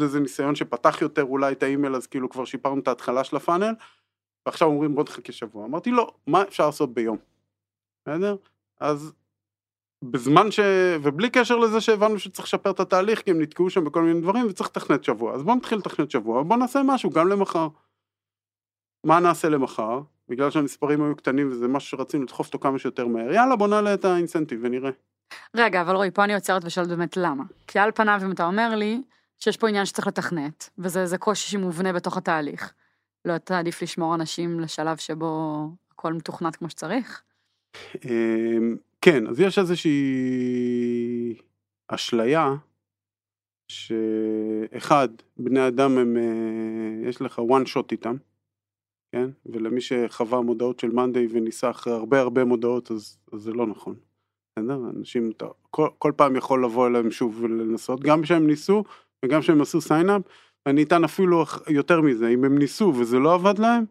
[0.03, 3.75] איזה ניסיון שפתח יותר אולי את האימייל, אז כאילו כבר שיפרנו את ההתחלה של הפאנל,
[4.47, 5.65] ועכשיו אומרים בוא תחכה שבוע.
[5.65, 7.17] אמרתי לא, מה אפשר לעשות ביום?
[8.03, 8.37] בסדר?
[8.81, 9.13] אז
[10.03, 10.61] בזמן ש...
[11.03, 14.47] ובלי קשר לזה שהבנו שצריך לשפר את התהליך, כי הם נתקעו שם בכל מיני דברים,
[14.47, 15.35] וצריך לתכנת שבוע.
[15.35, 17.69] אז בואו נתחיל לתכנת שבוע, בואו נעשה משהו גם למחר.
[19.07, 20.01] מה נעשה למחר?
[20.29, 23.95] בגלל שהמספרים היו קטנים וזה משהו שרצינו לדחוף אותו כמה שיותר מהר, יאללה בוא נעלה
[23.95, 24.91] את האינסנטיב ונראה.
[25.55, 27.45] רגע, אבל רועי, פה אני עוצרת ושואלת באמת למה.
[27.67, 29.03] כי על פניו, אם אתה אומר לי
[29.39, 32.73] שיש פה עניין שצריך לתכנת, וזה קושי שמובנה בתוך התהליך,
[33.25, 35.61] לא אתה עדיף לשמור אנשים לשלב שבו
[35.93, 37.23] הכל מתוכנת כמו שצריך?
[38.05, 41.39] אמ, כן, אז יש איזושהי
[41.89, 42.55] אשליה
[43.69, 48.17] שאחד, בני אדם הם, אה, יש לך one shot איתם,
[49.17, 49.31] כן?
[49.47, 53.95] ולמי שחווה מודעות של Monday וניסה אחרי הרבה הרבה מודעות, אז, אז זה לא נכון.
[54.59, 54.79] בסדר?
[54.97, 58.85] אנשים, אתה, כל, כל פעם יכול לבוא אליהם שוב ולנסות, גם כשהם ניסו
[59.25, 60.23] וגם כשהם עשו sign up,
[60.67, 63.85] אני אטען אפילו יותר מזה, אם הם ניסו וזה לא עבד להם,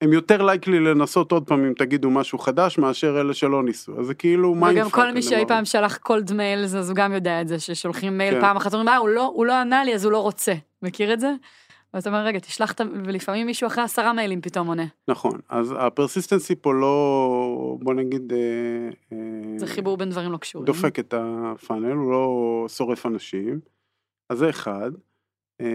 [0.00, 4.06] הם יותר likely לנסות עוד פעם אם תגידו משהו חדש מאשר אלה שלא ניסו אז
[4.06, 7.40] זה כאילו מה וגם כל מי שאי פעם שלח cold mail אז הוא גם יודע
[7.40, 8.40] את זה ששולחים מייל כן.
[8.40, 11.12] פעם אחת אומרים "אה, הוא לא הוא לא ענה לי אז הוא לא רוצה מכיר
[11.12, 11.32] את זה?
[11.94, 12.84] ואז אתה אומר רגע תשלח את ה...
[13.04, 18.38] ולפעמים מישהו אחרי עשרה מיילים פתאום עונה נכון אז הפרסיסטנסי פה לא בוא נגיד אה,
[19.12, 20.66] אה, זה חיבור בין דברים לא קשורים.
[20.66, 23.60] דופק את הפאנל הוא לא שורף אנשים
[24.30, 24.90] אז זה אחד.
[25.60, 25.66] אה,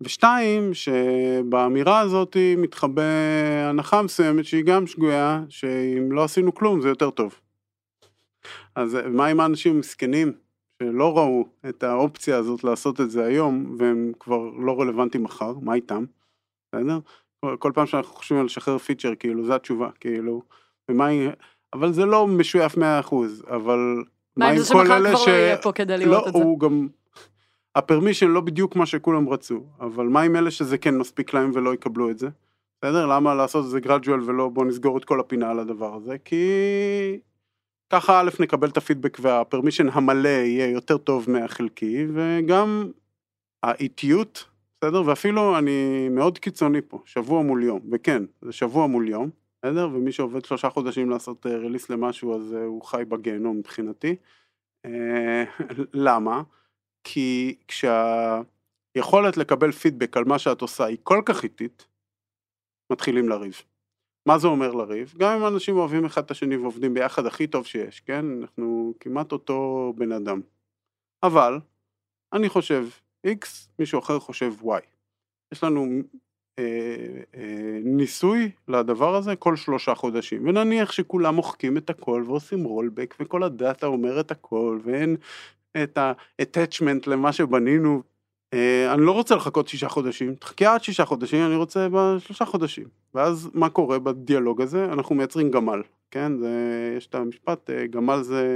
[0.00, 3.02] ושתיים שבאמירה הזאת מתחבא
[3.68, 7.40] הנחה מסוימת שהיא גם שגויה שאם לא עשינו כלום זה יותר טוב.
[8.74, 10.32] אז מה עם האנשים המסכנים
[10.82, 15.74] שלא ראו את האופציה הזאת לעשות את זה היום והם כבר לא רלוונטיים מחר מה
[15.74, 16.04] איתם?
[16.68, 16.98] בסדר?
[17.40, 20.42] כל, כל פעם שאנחנו חושבים על לשחרר פיצ'ר כאילו זו התשובה כאילו
[20.88, 21.30] ומה היא
[21.72, 22.80] אבל זה לא משויף 100%
[23.46, 24.04] אבל
[24.36, 26.38] מה עם זה שמחר כבר לא יהיה פה כדי לראות לא, את זה?
[26.38, 26.88] הוא גם
[27.74, 31.74] הפרמישן לא בדיוק מה שכולם רצו, אבל מה עם אלה שזה כן מספיק להם ולא
[31.74, 32.28] יקבלו את זה?
[32.82, 33.06] בסדר?
[33.06, 36.16] למה לעשות את זה גרדואל ולא בוא נסגור את כל הפינה על הדבר הזה?
[36.24, 36.44] כי
[37.92, 42.90] ככה א' נקבל את הפידבק והפרמישן המלא יהיה יותר טוב מהחלקי וגם
[43.62, 44.44] האיטיות,
[44.80, 45.02] בסדר?
[45.06, 49.88] ואפילו אני מאוד קיצוני פה, שבוע מול יום, וכן, זה שבוע מול יום, בסדר?
[49.92, 54.16] ומי שעובד שלושה חודשים לעשות אה, רליס למשהו אז אה, הוא חי בגיהנום מבחינתי.
[54.86, 55.44] אה,
[56.06, 56.42] למה?
[57.04, 61.86] כי כשהיכולת לקבל פידבק על מה שאת עושה היא כל כך איטית,
[62.92, 63.62] מתחילים לריב.
[64.26, 65.14] מה זה אומר לריב?
[65.18, 68.24] גם אם אנשים אוהבים אחד את השני ועובדים ביחד הכי טוב שיש, כן?
[68.40, 70.40] אנחנו כמעט אותו בן אדם.
[71.22, 71.60] אבל,
[72.32, 72.86] אני חושב
[73.26, 73.46] X,
[73.78, 74.80] מישהו אחר חושב Y.
[75.52, 75.86] יש לנו
[76.58, 76.64] אה,
[77.34, 83.42] אה, ניסוי לדבר הזה כל שלושה חודשים, ונניח שכולם מוחקים את הכל ועושים רולבק וכל
[83.42, 85.16] הדאטה אומר את הכל ואין
[85.82, 88.11] את ה-attachment למה שבנינו.
[88.52, 92.86] אה, אני לא רוצה לחכות שישה חודשים, תחכה עד שישה חודשים, אני רוצה בשלושה חודשים.
[93.14, 94.84] ואז מה קורה בדיאלוג הזה?
[94.84, 96.38] אנחנו מייצרים גמל, כן?
[96.38, 96.50] זה,
[96.96, 98.46] יש את המשפט, אה, גמל זה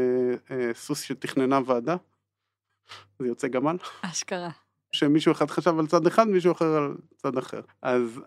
[0.50, 1.96] אה, סוס שתכננה ועדה,
[3.18, 3.76] זה יוצא גמל.
[4.02, 4.50] אשכרה.
[4.92, 7.60] שמישהו אחד חשב על צד אחד, מישהו אחר על צד אחר.
[7.82, 8.20] אז,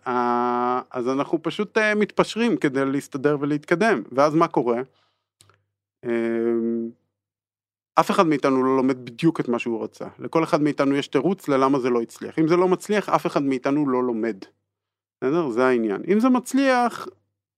[0.91, 4.81] אז אנחנו פשוט מתפשרים כדי להסתדר ולהתקדם, ואז מה קורה?
[7.99, 10.05] אף אחד מאיתנו לא לומד בדיוק את מה שהוא רצה.
[10.19, 12.39] לכל אחד מאיתנו יש תירוץ ללמה זה לא הצליח.
[12.39, 14.37] אם זה לא מצליח, אף אחד מאיתנו לא לומד.
[15.23, 15.49] בסדר?
[15.49, 16.01] זה העניין.
[16.07, 17.07] אם זה מצליח,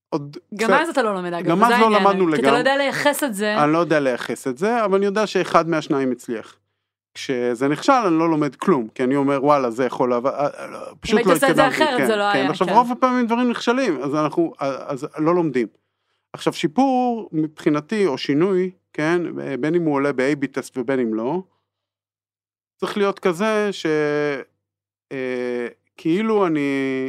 [0.10, 0.38] עוד...
[0.56, 0.73] גם.
[0.73, 2.04] אז אתה לא לומד אגב, גם אז לא העניין.
[2.04, 2.51] למדנו כי אתה לגמרי.
[2.51, 3.63] לא יודע לייחס את זה.
[3.63, 6.58] אני לא יודע לייחס את זה, אבל אני יודע שאחד מהשניים הצליח.
[7.13, 10.95] כשזה נכשל אני לא לומד כלום, כי אני אומר וואלה זה יכול לעבוד, אה, אה,
[10.99, 12.39] פשוט היית לא עושה את זה התקדמתי, אחרת, כן, זה לא כן.
[12.39, 12.73] היה, עכשיו כן.
[12.73, 15.67] רוב הפעמים דברים נכשלים, אז אנחנו, אז לא לומדים.
[16.33, 19.21] עכשיו שיפור מבחינתי או שינוי, כן,
[19.59, 21.43] בין אם הוא עולה ב-AB טסט ובין אם לא,
[22.77, 23.85] צריך להיות כזה ש...
[25.11, 25.67] אה,
[25.97, 26.59] כאילו אני,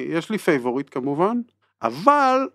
[0.08, 1.40] יש לי favorite כמובן,
[1.82, 2.48] אבל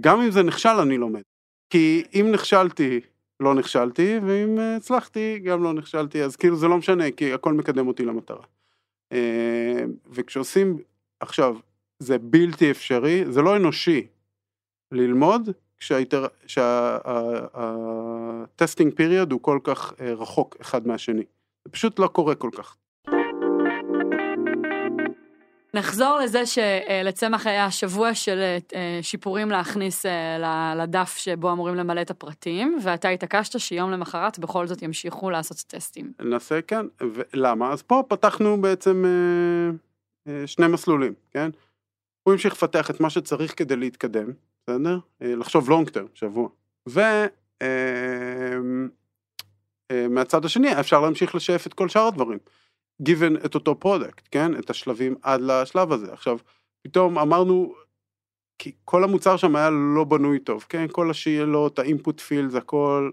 [0.00, 1.22] גם אם זה נכשל אני לומד.
[1.70, 3.00] כי אם נכשלתי,
[3.40, 7.88] לא נכשלתי, ואם הצלחתי, גם לא נכשלתי, אז כאילו זה לא משנה, כי הכל מקדם
[7.88, 8.44] אותי למטרה.
[9.12, 10.78] אה, וכשעושים,
[11.20, 11.56] עכשיו,
[11.98, 14.06] זה בלתי אפשרי, זה לא אנושי
[14.92, 15.50] ללמוד
[16.46, 21.24] כשה testing period הוא כל כך אה, רחוק אחד מהשני.
[21.64, 22.76] זה פשוט לא קורה כל כך.
[25.74, 32.10] נחזור לזה שלצמח היה שבוע של אה, שיפורים להכניס אה, לדף שבו אמורים למלא את
[32.10, 36.12] הפרטים, ואתה התעקשת שיום למחרת בכל זאת ימשיכו לעשות טסטים.
[36.20, 37.72] נעשה כן, ולמה?
[37.72, 39.70] אז פה פתחנו בעצם אה,
[40.32, 41.50] אה, שני מסלולים, כן?
[42.22, 44.26] הוא המשיך לפתח את מה שצריך כדי להתקדם,
[44.70, 44.98] בסדר?
[45.22, 46.48] אה, לחשוב לונג טרם, שבוע.
[46.88, 47.00] ו...
[47.62, 47.66] אה,
[49.90, 50.06] אה,
[50.44, 52.38] השני אפשר להמשיך לשייף את כל שאר הדברים.
[53.02, 54.58] given את אותו product, כן?
[54.58, 56.12] את השלבים עד לשלב הזה.
[56.12, 56.38] עכשיו,
[56.82, 57.74] פתאום אמרנו,
[58.58, 60.86] כי כל המוצר שם היה לא בנוי טוב, כן?
[60.92, 63.10] כל השאלות, ה input fields, הכל,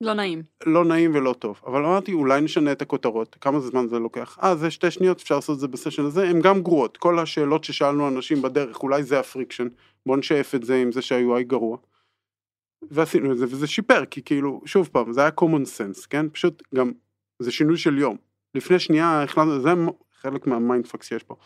[0.00, 0.42] לא נעים.
[0.66, 4.38] לא נעים ולא טוב, אבל אמרתי אולי נשנה את הכותרות, כמה זמן זה לוקח?
[4.42, 7.64] אה, זה שתי שניות, אפשר לעשות את זה בסשן הזה, הן גם גרועות, כל השאלות
[7.64, 9.68] ששאלנו אנשים בדרך, אולי זה ה friction,
[10.06, 11.76] בוא נשייף את זה עם זה שה-UI גרוע.
[12.90, 16.28] ועשינו את זה, וזה שיפר, כי כאילו, שוב פעם, זה היה common sense, כן?
[16.28, 16.92] פשוט גם,
[17.38, 18.16] זה שינוי של יום.
[18.54, 19.70] לפני שנייה החלטנו, זה
[20.20, 21.36] חלק מה mindfuck שיש פה.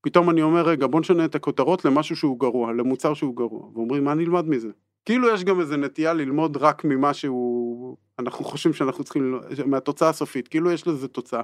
[0.00, 4.04] פתאום אני אומר, רגע, בוא נשנה את הכותרות למשהו שהוא גרוע, למוצר שהוא גרוע, ואומרים,
[4.04, 4.70] מה נלמד מזה?
[5.04, 10.48] כאילו יש גם איזה נטייה ללמוד רק ממה שהוא, אנחנו חושבים שאנחנו צריכים, מהתוצאה הסופית,
[10.48, 11.42] כאילו יש לזה תוצאה.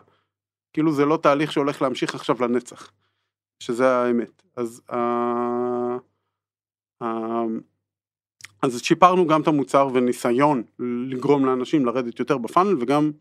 [0.73, 2.93] כאילו זה לא תהליך שהולך להמשיך עכשיו לנצח,
[3.61, 4.43] שזה האמת.
[4.57, 5.97] אז, אה,
[7.03, 7.45] אה,
[8.63, 10.63] אז שיפרנו גם את המוצר וניסיון
[11.09, 13.13] לגרום לאנשים לרדת יותר בפאנל וגם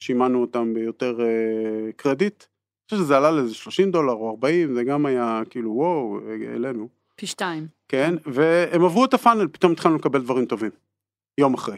[0.00, 2.44] שימנו אותם ביותר אה, קרדיט.
[2.44, 6.18] אני חושב שזה עלה לאיזה 30 דולר או 40, זה גם היה כאילו וואו,
[6.50, 6.88] העלינו.
[7.16, 7.66] פי שתיים.
[7.88, 10.70] כן, והם עברו את הפאנל, פתאום התחלנו לקבל דברים טובים.
[11.38, 11.76] יום אחרי.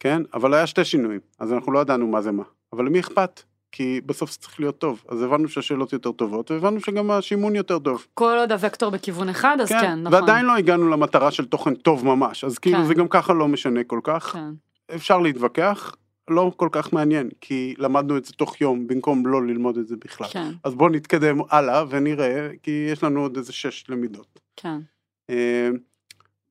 [0.00, 2.42] כן, אבל היה שתי שינויים, אז אנחנו לא ידענו מה זה מה.
[2.72, 3.42] אבל למי אכפת?
[3.72, 5.04] כי בסוף זה צריך להיות טוב.
[5.08, 8.06] אז הבנו שהשאלות יותר טובות, והבנו שגם השימון יותר טוב.
[8.14, 10.14] כל עוד הוקטור בכיוון אחד, אז כן, נכון.
[10.14, 12.84] ועדיין לא הגענו למטרה של תוכן טוב ממש, אז כאילו כן.
[12.84, 14.32] זה גם ככה לא משנה כל כך.
[14.32, 14.50] כן,
[14.94, 15.96] אפשר להתווכח,
[16.30, 19.96] לא כל כך מעניין, כי למדנו את זה תוך יום במקום לא ללמוד את זה
[19.96, 20.28] בכלל.
[20.28, 24.40] כן, אז בואו נתקדם הלאה ונראה, כי יש לנו עוד איזה שש למידות.
[24.56, 24.80] כן.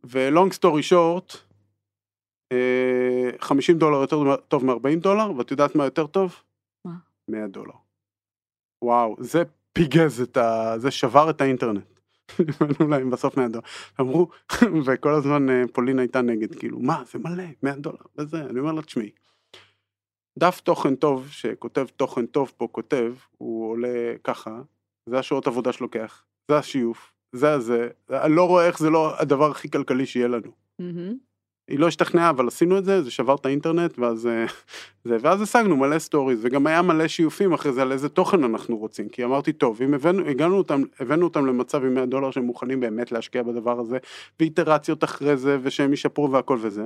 [0.03, 1.33] ולונג סטורי שורט,
[3.39, 6.35] 50 דולר יותר טוב מ-40 דולר, ואת יודעת מה יותר טוב?
[6.85, 6.93] מה?
[7.27, 7.73] 100 דולר.
[8.81, 10.73] וואו, זה פיגז את ה...
[10.77, 11.99] זה שבר את האינטרנט.
[12.61, 13.63] הבאנו להם בסוף 100 דולר.
[13.99, 14.29] אמרו,
[14.85, 18.71] וכל הזמן אה, פולין הייתה נגד, כאילו, מה, זה מלא, 100 דולר, וזה, אני אומר
[18.71, 19.11] לה, תשמעי,
[20.37, 24.61] דף תוכן טוב, שכותב תוכן טוב פה כותב, הוא עולה ככה,
[25.09, 29.51] זה השעות עבודה שלוקח, זה השיוף, זה הזה, אני לא רואה איך זה לא הדבר
[29.51, 30.51] הכי כלכלי שיהיה לנו.
[30.79, 31.17] מהמם.
[31.69, 34.45] היא לא השתכנעה, אבל עשינו את זה, זה שבר את האינטרנט, ואז, אה,
[35.07, 38.77] זה, ואז השגנו מלא stories, וגם היה מלא שיופים אחרי זה על איזה תוכן אנחנו
[38.77, 42.43] רוצים, כי אמרתי, טוב, אם הבאנו, הגענו אותם, הבאנו אותם למצב עם 100 דולר שהם
[42.43, 43.97] מוכנים באמת להשקיע בדבר הזה,
[44.39, 46.85] ואיטרציות אחרי זה, ושהם ישפרו והכל וזה,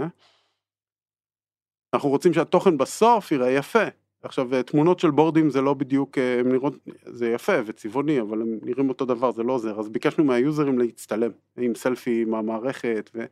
[1.94, 3.84] אנחנו רוצים שהתוכן בסוף ייראה יפה.
[4.24, 6.74] עכשיו, אה, תמונות של בורדים זה לא בדיוק, אה, הם נראות,
[7.06, 11.32] זה יפה וצבעוני, אבל הם נראים אותו דבר, זה לא עוזר, אז ביקשנו מהיוזרים להצטלם,
[11.58, 13.26] עם סלפי עם המערכת, ו...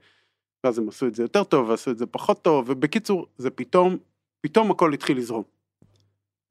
[0.63, 3.97] ואז הם עשו את זה יותר טוב, ועשו את זה פחות טוב, ובקיצור, זה פתאום,
[4.41, 5.43] פתאום הכל התחיל לזרום.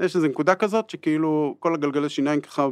[0.02, 2.68] יש איזו נקודה כזאת שכאילו כל הגלגלי שיניים ככה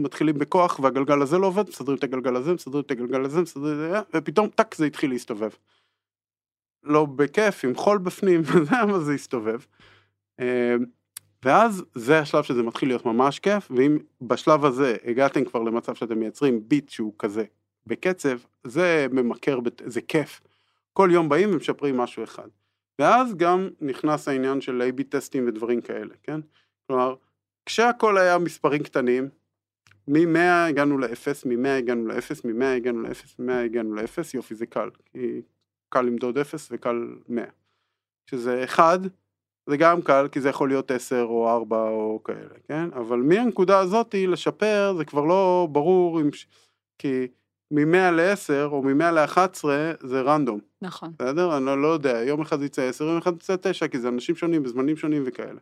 [0.00, 3.72] מתחילים בכוח והגלגל הזה לא עובד, מסדרים את הגלגל הזה, מסדרים את הגלגל הזה, מסדרים
[3.72, 5.50] את זה, ופתאום טאק זה התחיל להסתובב.
[6.84, 9.60] לא בכיף, עם חול בפנים, וזה אבל זה הסתובב.
[10.40, 10.76] אה,
[11.44, 16.18] ואז זה השלב שזה מתחיל להיות ממש כיף, ואם בשלב הזה הגעתם כבר למצב שאתם
[16.18, 17.44] מייצרים ביט שהוא כזה
[17.86, 20.40] בקצב, זה ממכר, זה כיף.
[20.92, 22.48] כל יום באים ומשפרים משהו אחד.
[22.98, 26.40] ואז גם נכנס העניין של A-B טסטים ודברים כאלה, כן?
[26.86, 27.14] כלומר,
[27.66, 29.28] כשהכל היה מספרים קטנים,
[30.08, 34.90] מ-100 הגענו ל-0, מ-100 הגענו ל-0, מ-100 הגענו ל-0, מ-100 הגענו ל-0, יופי זה קל,
[35.12, 35.42] כי
[35.94, 37.44] קל למדוד 0 וקל 100.
[38.26, 39.00] כשזה 1,
[39.66, 42.88] זה גם קל, כי זה יכול להיות 10 או 4 או כאלה, כן?
[42.92, 46.30] אבל מהנקודה הזאתי לשפר זה כבר לא ברור אם...
[46.98, 47.26] כי
[47.70, 49.64] מ-100 ל-10 או מ-100 ל-11
[50.00, 50.60] זה רנדום.
[50.82, 51.12] נכון.
[51.18, 51.56] בסדר?
[51.56, 54.36] אני לא, יודע, יום אחד זה יצא 10, יום אחד יצא 9, כי זה אנשים
[54.36, 55.60] שונים בזמנים שונים וכאלה.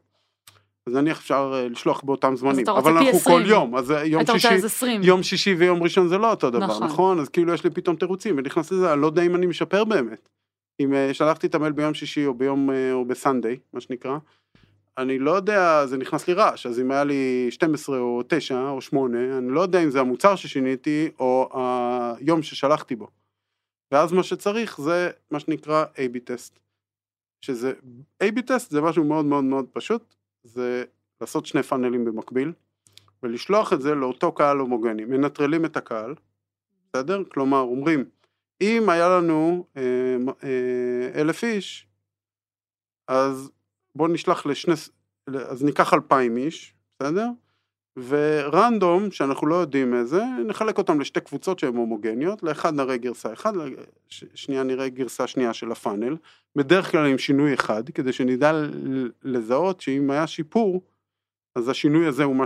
[0.88, 3.38] אז נניח אפשר אה, לשלוח באותם זמנים, אבל אנחנו 20.
[3.38, 5.02] כל יום, אז אה, יום שישי, 20.
[5.02, 6.86] יום שישי ויום ראשון זה לא אותו דבר, נכון.
[6.86, 7.20] נכון?
[7.20, 10.28] אז כאילו יש לי פתאום תירוצים, ונכנס לזה, אני לא יודע אם אני משפר באמת.
[10.80, 14.18] אם אה, שלחתי את המייל ביום שישי או ביום, או בסנדיי, מה שנקרא,
[14.98, 18.80] אני לא יודע, זה נכנס לי רעש, אז אם היה לי 12 או 9 או
[18.80, 21.48] 8, אני לא יודע אם זה המוצר ששיניתי או
[22.20, 23.08] היום ששלחתי בו.
[23.92, 26.58] ואז מה שצריך זה מה שנקרא A-B טסט.
[27.44, 27.72] שזה,
[28.22, 30.84] A-B טסט זה משהו מאוד מאוד מאוד פשוט, זה
[31.20, 32.52] לעשות שני פאנלים במקביל,
[33.22, 35.04] ולשלוח את זה לאותו קהל הומוגני.
[35.04, 36.14] מנטרלים את הקהל,
[36.88, 37.22] בסדר?
[37.28, 38.04] כלומר, אומרים,
[38.60, 41.88] אם היה לנו אה, אה, אלף איש,
[43.08, 43.50] אז
[43.94, 44.74] בואו נשלח לשני,
[45.34, 47.28] אז ניקח אלפיים איש, בסדר?
[47.96, 53.52] ורנדום, שאנחנו לא יודעים איזה, נחלק אותם לשתי קבוצות שהן הומוגניות, לאחד נראה גרסה אחד,
[54.08, 56.16] ש- שנייה נראה גרסה שנייה של הפאנל,
[56.56, 58.52] בדרך כלל עם שינוי אחד, כדי שנדע
[59.22, 60.82] לזהות שאם היה שיפור,
[61.54, 62.44] אז השינוי הזה הוא מה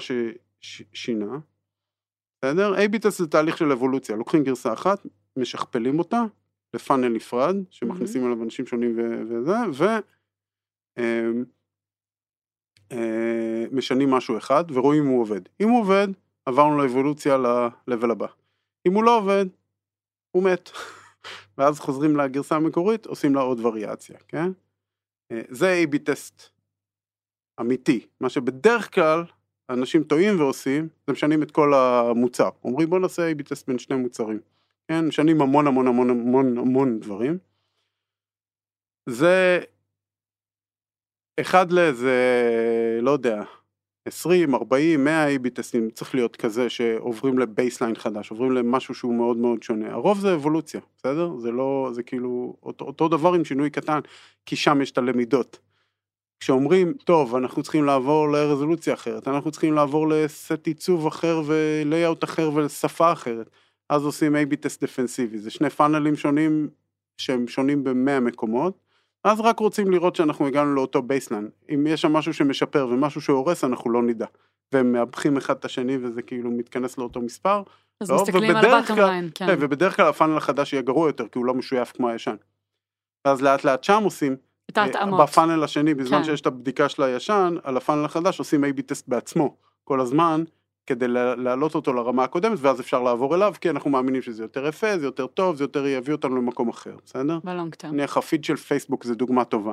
[0.60, 1.38] ששינה.
[2.38, 2.74] בסדר?
[2.74, 5.06] A-B טסט זה תהליך של אבולוציה, לוקחים גרסה אחת,
[5.36, 6.22] משכפלים אותה
[6.74, 9.84] לפאנל נפרד, שמכניסים אליו אנשים שונים וזה, ו...
[12.92, 15.40] אה, משנים משהו אחד ורואים אם הוא עובד.
[15.60, 16.08] אם הוא עובד,
[16.46, 18.26] עברנו לאבולוציה ל-level הבא.
[18.86, 19.46] אם הוא לא עובד,
[20.30, 20.70] הוא מת.
[21.58, 24.50] ואז חוזרים לגרסה המקורית, עושים לה עוד וריאציה, כן?
[25.32, 26.42] אה, זה A-B טסט
[27.60, 28.06] אמיתי.
[28.20, 29.24] מה שבדרך כלל
[29.70, 32.50] אנשים טועים ועושים, זה משנים את כל המוצר.
[32.64, 34.40] אומרים בוא נעשה A-B טסט בין שני מוצרים.
[34.88, 37.38] כן, משנים המון המון המון המון המון דברים.
[39.08, 39.60] זה
[41.40, 42.14] אחד לאיזה,
[43.02, 43.42] לא יודע,
[44.06, 49.14] 20, 40, 100 A-B טסטים, צריך להיות כזה שעוברים ל baseline חדש, עוברים למשהו שהוא
[49.14, 49.92] מאוד מאוד שונה.
[49.92, 51.36] הרוב זה אבולוציה, בסדר?
[51.36, 54.00] זה לא, זה כאילו אותו, אותו דבר עם שינוי קטן,
[54.46, 55.58] כי שם יש את הלמידות.
[56.40, 62.24] כשאומרים, טוב, אנחנו צריכים לעבור לרזולוציה אחרת, אנחנו צריכים לעבור לסט עיצוב אחר ול layout
[62.24, 63.50] אחר ולשפה אחרת,
[63.88, 66.68] אז עושים A-B test דפנסיבי, זה שני פאנלים שונים
[67.18, 68.85] שהם שונים במאה מקומות,
[69.26, 71.48] אז רק רוצים לראות שאנחנו הגענו לאותו baseline.
[71.74, 74.26] אם יש שם משהו שמשפר ומשהו שהורס, אנחנו לא נדע.
[74.72, 77.62] והם מאבחים אחד את השני וזה כאילו מתכנס לאותו מספר.
[78.00, 79.46] אז לא, מסתכלים על כלל- line, כן.
[79.46, 82.36] כן, ובדרך כלל ה funnel החדש יהיה גרוע יותר, כי הוא לא משויף כמו הישן.
[83.26, 84.36] ואז לאט לאט שם עושים,
[84.70, 85.20] את אה, ההתאמות.
[85.20, 86.24] ב funnel השני, בזמן כן.
[86.24, 90.44] שיש את הבדיקה של הישן, על ה funnel החדש עושים A-B test בעצמו, כל הזמן,
[90.86, 94.66] כדי לה- להעלות אותו לרמה הקודמת, ואז אפשר לעבור אליו, כי אנחנו מאמינים שזה יותר
[94.66, 97.38] יפה, זה יותר טוב, זה יותר יביא אותנו למקום אחר, בסדר?
[97.44, 97.94] ב long term.
[97.94, 99.72] נניח הפיד של פייסבוק זה דוגמה טובה.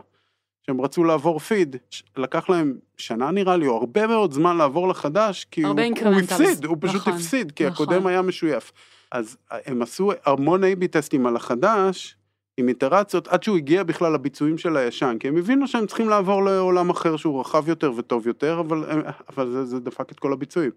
[0.63, 1.75] כשהם רצו לעבור פיד,
[2.17, 6.13] לקח להם שנה נראה לי, או הרבה מאוד זמן לעבור לחדש, כי הוא, הוא.
[6.19, 7.85] הפסיד, הוא פשוט נכון, הפסיד, כי נכון.
[7.85, 8.71] הקודם היה משויף.
[9.11, 12.17] אז הם עשו המון A-B טסטים על החדש,
[12.57, 16.43] עם איטרציות, עד שהוא הגיע בכלל לביצועים של הישן, כי הם הבינו שהם צריכים לעבור
[16.43, 20.71] לעולם אחר שהוא רחב יותר וטוב יותר, אבל, אבל זה, זה דפק את כל הביצועים.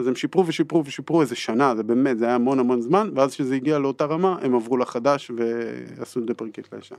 [0.00, 3.34] אז הם שיפרו ושיפרו ושיפרו איזה שנה, זה באמת, זה היה המון המון זמן, ואז
[3.34, 6.96] כשזה הגיע לאותה רמה, הם עברו לחדש ועשו דפרקט לישן.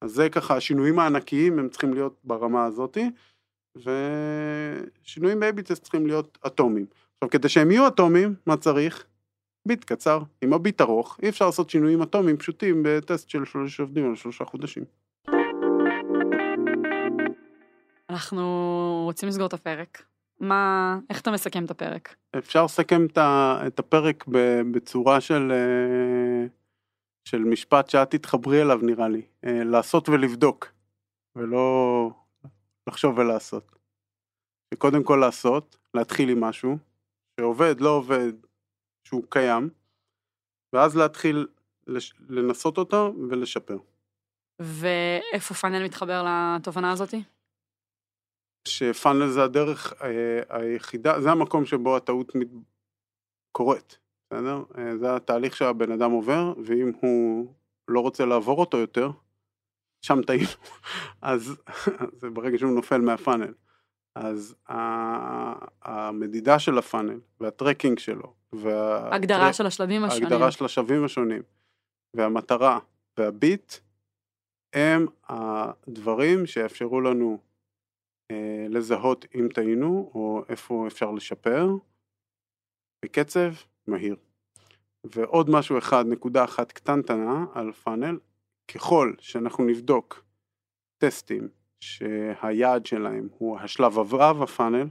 [0.00, 3.10] אז זה ככה, השינויים הענקיים הם צריכים להיות ברמה הזאתי,
[3.76, 6.86] ושינויים באביטס צריכים להיות אטומיים.
[7.14, 9.06] עכשיו, כדי שהם יהיו אטומיים, מה צריך?
[9.68, 10.22] ביט קצר.
[10.42, 14.44] עם הביט ארוך, אי אפשר לעשות שינויים אטומיים פשוטים בטסט של שלושה עובדים על שלושה
[14.44, 14.84] חודשים.
[18.10, 20.11] אנחנו רוצים לסגור את הפרק.
[20.42, 22.14] מה, איך אתה מסכם את הפרק?
[22.38, 23.06] אפשר לסכם
[23.66, 24.24] את הפרק
[24.72, 26.46] בצורה של, אה,
[27.28, 30.72] של משפט שאת תתחברי אליו נראה לי, אה, לעשות ולבדוק,
[31.36, 32.10] ולא
[32.88, 33.72] לחשוב ולעשות.
[34.74, 36.78] וקודם כל לעשות, להתחיל עם משהו,
[37.40, 38.32] שעובד, לא עובד,
[39.08, 39.70] שהוא קיים,
[40.74, 41.46] ואז להתחיל
[41.86, 43.78] לש- לנסות אותו ולשפר.
[44.62, 46.24] ואיפה פאנל מתחבר
[46.56, 47.22] לתובנה הזאתי?
[48.68, 52.32] שפאנל זה הדרך אה, היחידה, זה המקום שבו הטעות.
[53.52, 54.62] קורית, בסדר?
[54.78, 57.54] אה, זה התהליך שהבן אדם עובר, ואם הוא
[57.88, 59.10] לא רוצה לעבור אותו יותר,
[60.02, 60.48] שם טעינו,
[61.22, 61.56] אז
[62.20, 63.52] זה ברגע שהוא נופל מהפאנל.
[64.14, 64.54] אז
[65.82, 69.14] המדידה של הפאנל והטרקינג שלו, וה...
[69.14, 70.24] הגדרה של השלבים השונים.
[70.24, 71.42] ההגדרה של השלבים השונים,
[72.16, 72.78] והמטרה
[73.18, 73.72] והביט,
[74.72, 77.38] הם הדברים שיאפשרו לנו
[78.68, 81.68] לזהות אם טעינו, או איפה אפשר לשפר,
[83.04, 83.52] בקצב
[83.86, 84.16] מהיר.
[85.04, 88.18] ועוד משהו אחד, נקודה אחת קטנטנה על funnel,
[88.68, 90.24] ככל שאנחנו נבדוק
[90.98, 91.48] טסטים
[91.80, 94.86] שהיעד שלהם הוא השלב הבא ב funnel,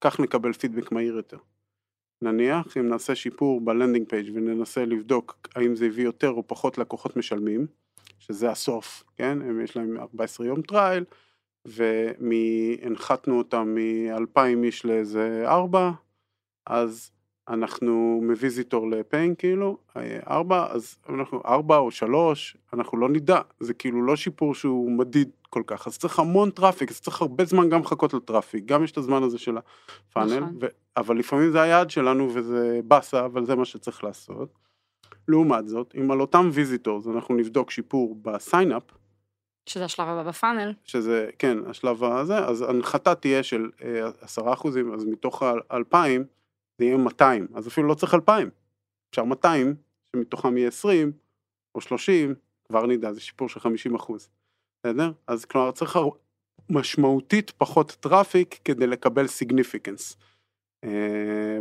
[0.00, 1.38] כך נקבל פידבק מהיר יותר.
[2.22, 6.78] נניח אם נעשה שיפור ב landing page וננסה לבדוק האם זה הביא יותר או פחות
[6.78, 7.66] לקוחות משלמים,
[8.18, 9.42] שזה הסוף, כן?
[9.42, 11.04] הם יש להם 14 יום trial,
[11.64, 15.90] והנחתנו אותם מ-2,000 איש לאיזה 4,
[16.66, 17.10] אז
[17.48, 19.78] אנחנו מ visitor ל paying כאילו,
[20.26, 25.30] 4, אז אנחנו 4 או 3, אנחנו לא נדע, זה כאילו לא שיפור שהוא מדיד
[25.50, 28.84] כל כך, אז צריך המון traffic, אז צריך הרבה זמן גם לחכות ל traffic, גם
[28.84, 30.56] יש את הזמן הזה של ה funnel, נכון.
[30.60, 34.58] ו- אבל לפעמים זה היעד שלנו וזה באסה, אבל זה מה שצריך לעשות.
[35.28, 38.82] לעומת זאת, אם על אותם visitors אנחנו נבדוק שיפור ב sign up,
[39.66, 40.72] שזה השלב הבא ב funnel.
[40.84, 46.24] שזה, כן, השלב הזה, אז הנחתה תהיה של אה, עשרה אחוזים, אז מתוך האלפיים
[46.78, 48.50] זה יהיה 200, אז אפילו לא צריך 2,000,
[49.10, 49.74] אפשר 200,
[50.12, 51.12] שמתוכם יהיה 20
[51.74, 52.34] או 30,
[52.68, 54.28] כבר נדע, זה שיפור של 50 אחוז,
[54.80, 55.12] בסדר?
[55.26, 55.98] אז כלומר צריך
[56.70, 60.16] משמעותית פחות traffic כדי לקבל significance.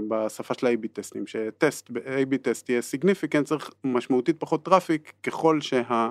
[0.08, 6.10] בשפה של ה-AB טסטים, שטסט, ב-AB טסט יהיה significance, צריך משמעותית פחות traffic ככל שה...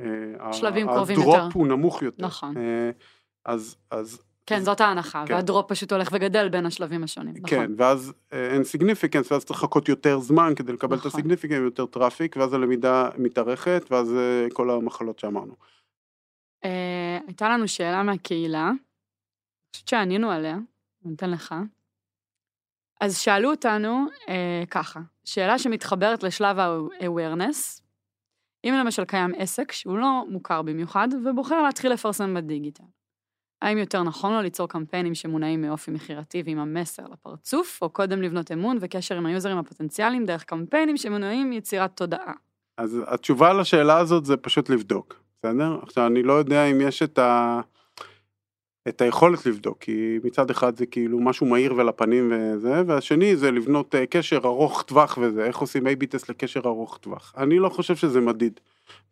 [0.00, 1.48] אה, שלבים קרובים ה drop יותר.
[1.54, 2.26] הוא נמוך יותר.
[2.26, 2.56] נכון.
[2.56, 2.90] אה,
[3.44, 5.34] אז, אז כן, זאת ההנחה, כן.
[5.34, 7.34] וה drop פשוט הולך וגדל בין השלבים השונים.
[7.36, 7.48] נכון.
[7.48, 11.10] כן, ואז אה, אין significance, ואז צריך לחכות יותר זמן כדי לקבל את נכון.
[11.10, 14.14] ה significance, יותר traffic, ואז הלמידה מתארכת, ואז
[14.52, 15.54] כל המחלות שאמרנו.
[16.64, 18.76] אה, הייתה לנו שאלה מהקהילה, אני
[19.74, 20.58] חושבת שענינו עליה,
[21.04, 21.54] אני אתן לך.
[23.00, 27.81] אז שאלו אותנו אה, ככה, שאלה שמתחברת לשלב ה-awareness,
[28.64, 32.84] אם למשל קיים עסק שהוא לא מוכר במיוחד, ובוחר להתחיל לפרסם בדיגיטל.
[33.62, 38.52] האם יותר נכון לו ליצור קמפיינים שמונעים מאופי מכירתי ועם המסר לפרצוף, או קודם לבנות
[38.52, 42.32] אמון וקשר עם היוזרים הפוטנציאליים דרך קמפיינים שמונעים יצירת תודעה?
[42.78, 45.78] אז התשובה לשאלה הזאת זה פשוט לבדוק, בסדר?
[45.82, 47.60] עכשיו, אני לא יודע אם יש את ה...
[48.88, 53.94] את היכולת לבדוק, כי מצד אחד זה כאילו משהו מהיר ולפנים וזה, והשני זה לבנות
[53.94, 57.34] אה, קשר ארוך טווח וזה, איך עושים A-B טסט לקשר ארוך טווח.
[57.36, 58.60] אני לא חושב שזה מדיד,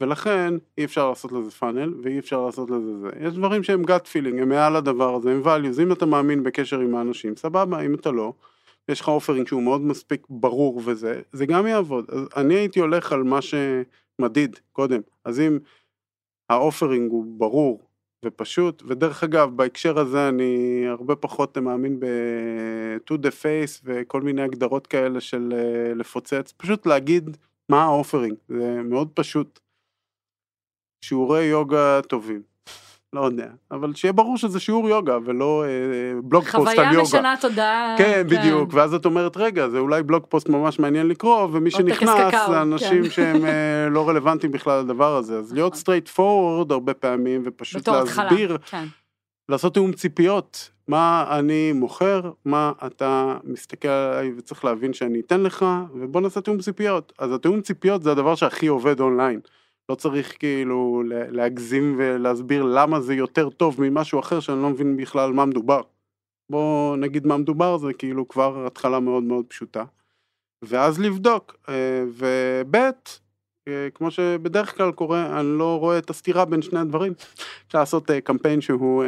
[0.00, 3.08] ולכן אי אפשר לעשות לזה funnel, ואי אפשר לעשות לזה זה.
[3.20, 6.80] יש דברים שהם gut feeling, הם מעל הדבר הזה, הם values, אם אתה מאמין בקשר
[6.80, 8.32] עם האנשים, סבבה, אם אתה לא,
[8.88, 12.04] יש לך offering שהוא מאוד מספיק ברור וזה, זה גם יעבוד.
[12.08, 15.58] אז אני הייתי הולך על מה שמדיד קודם, אז אם
[16.50, 17.89] ה offering הוא ברור,
[18.24, 24.86] ופשוט, ודרך אגב, בהקשר הזה אני הרבה פחות מאמין ב-in the face וכל מיני הגדרות
[24.86, 27.36] כאלה של אה, לפוצץ, פשוט להגיד
[27.68, 29.60] מה ה offering, זה מאוד פשוט.
[31.04, 32.42] שיעורי יוגה טובים,
[33.12, 37.02] לא יודע, אבל שיהיה ברור שזה שיעור יוגה ולא אה, בלוג פוסט על חוויה יוגה.
[37.02, 37.94] משנה תודעה.
[37.98, 42.34] כן, בדיוק, ואז את אומרת, רגע, זה אולי בלוג פוסט ממש מעניין לקרוא, ומי שנכנס
[42.48, 43.10] זה אנשים כן.
[43.10, 45.94] שהם אה, לא רלוונטיים בכלל לדבר הזה, אז להיות נכון.
[45.94, 47.88] straight forward הרבה פעמים, ופשוט.
[47.88, 48.84] להסביר, כן.
[49.48, 55.66] לעשות תיאום ציפיות, מה אני מוכר, מה אתה מסתכל עליי וצריך להבין שאני אתן לך,
[55.94, 57.12] ובוא נעשה תיאום ציפיות.
[57.18, 59.40] אז התיאום ציפיות זה הדבר שהכי עובד אונליין.
[59.90, 64.96] לא צריך כאילו לה- להגזים ולהסביר למה זה יותר טוב ממשהו אחר שאני לא מבין
[64.96, 65.80] בכלל מה מדובר.
[66.50, 69.84] בוא נגיד מה מדובר, זה כאילו כבר התחלה מאוד מאוד פשוטה.
[70.64, 72.76] ואז לבדוק, אה, וב'
[73.68, 77.12] אה, כמו שבדרך כלל קורה, אני לא רואה את הסתירה בין שני הדברים.
[77.66, 79.04] אפשר לעשות אה, קמפיין שהוא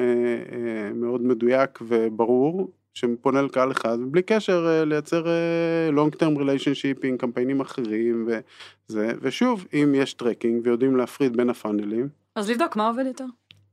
[0.95, 7.17] מאוד מדויק וברור, שפונה לקהל אחד, ובלי קשר אה, לייצר אה, long term relationship עם
[7.17, 13.07] קמפיינים אחרים וזה, ושוב, אם יש tracking ויודעים להפריד בין הפאנלים, אז לבדוק מה עובד
[13.07, 13.25] יותר.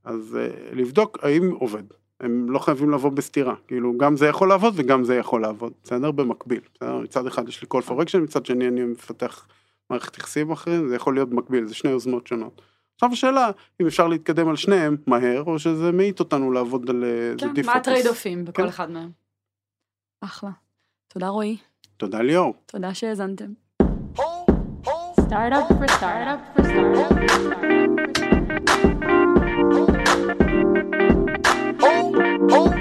[0.04, 1.82] אז אה, לבדוק האם עובד.
[2.20, 6.10] הם לא חייבים לבוא בסתירה, כאילו גם זה יכול לעבוד וגם זה יכול לעבוד, בסדר?
[6.10, 6.60] במקביל.
[6.74, 6.98] בסדר?
[6.98, 9.46] מצד אחד יש לי call for action, מצד שני אני מפתח
[9.90, 12.62] מערכת יחסים אחרים, זה יכול להיות במקביל, זה שני יוזמות שונות.
[13.00, 17.08] עכשיו השאלה אם אפשר להתקדם על שניהם מהר או שזה מאט אותנו לעבוד על אה,
[17.08, 17.74] איזה כן, איזה defocus.
[17.74, 18.68] מה ה trade offים בכל כן.
[18.68, 19.10] אחד מהם.
[20.20, 20.50] אחלה.
[21.08, 21.56] תודה רועי.
[21.96, 22.54] תודה ליאור.
[22.66, 23.52] תודה שהאזנתם.
[24.18, 24.22] Oh,
[32.50, 32.79] oh.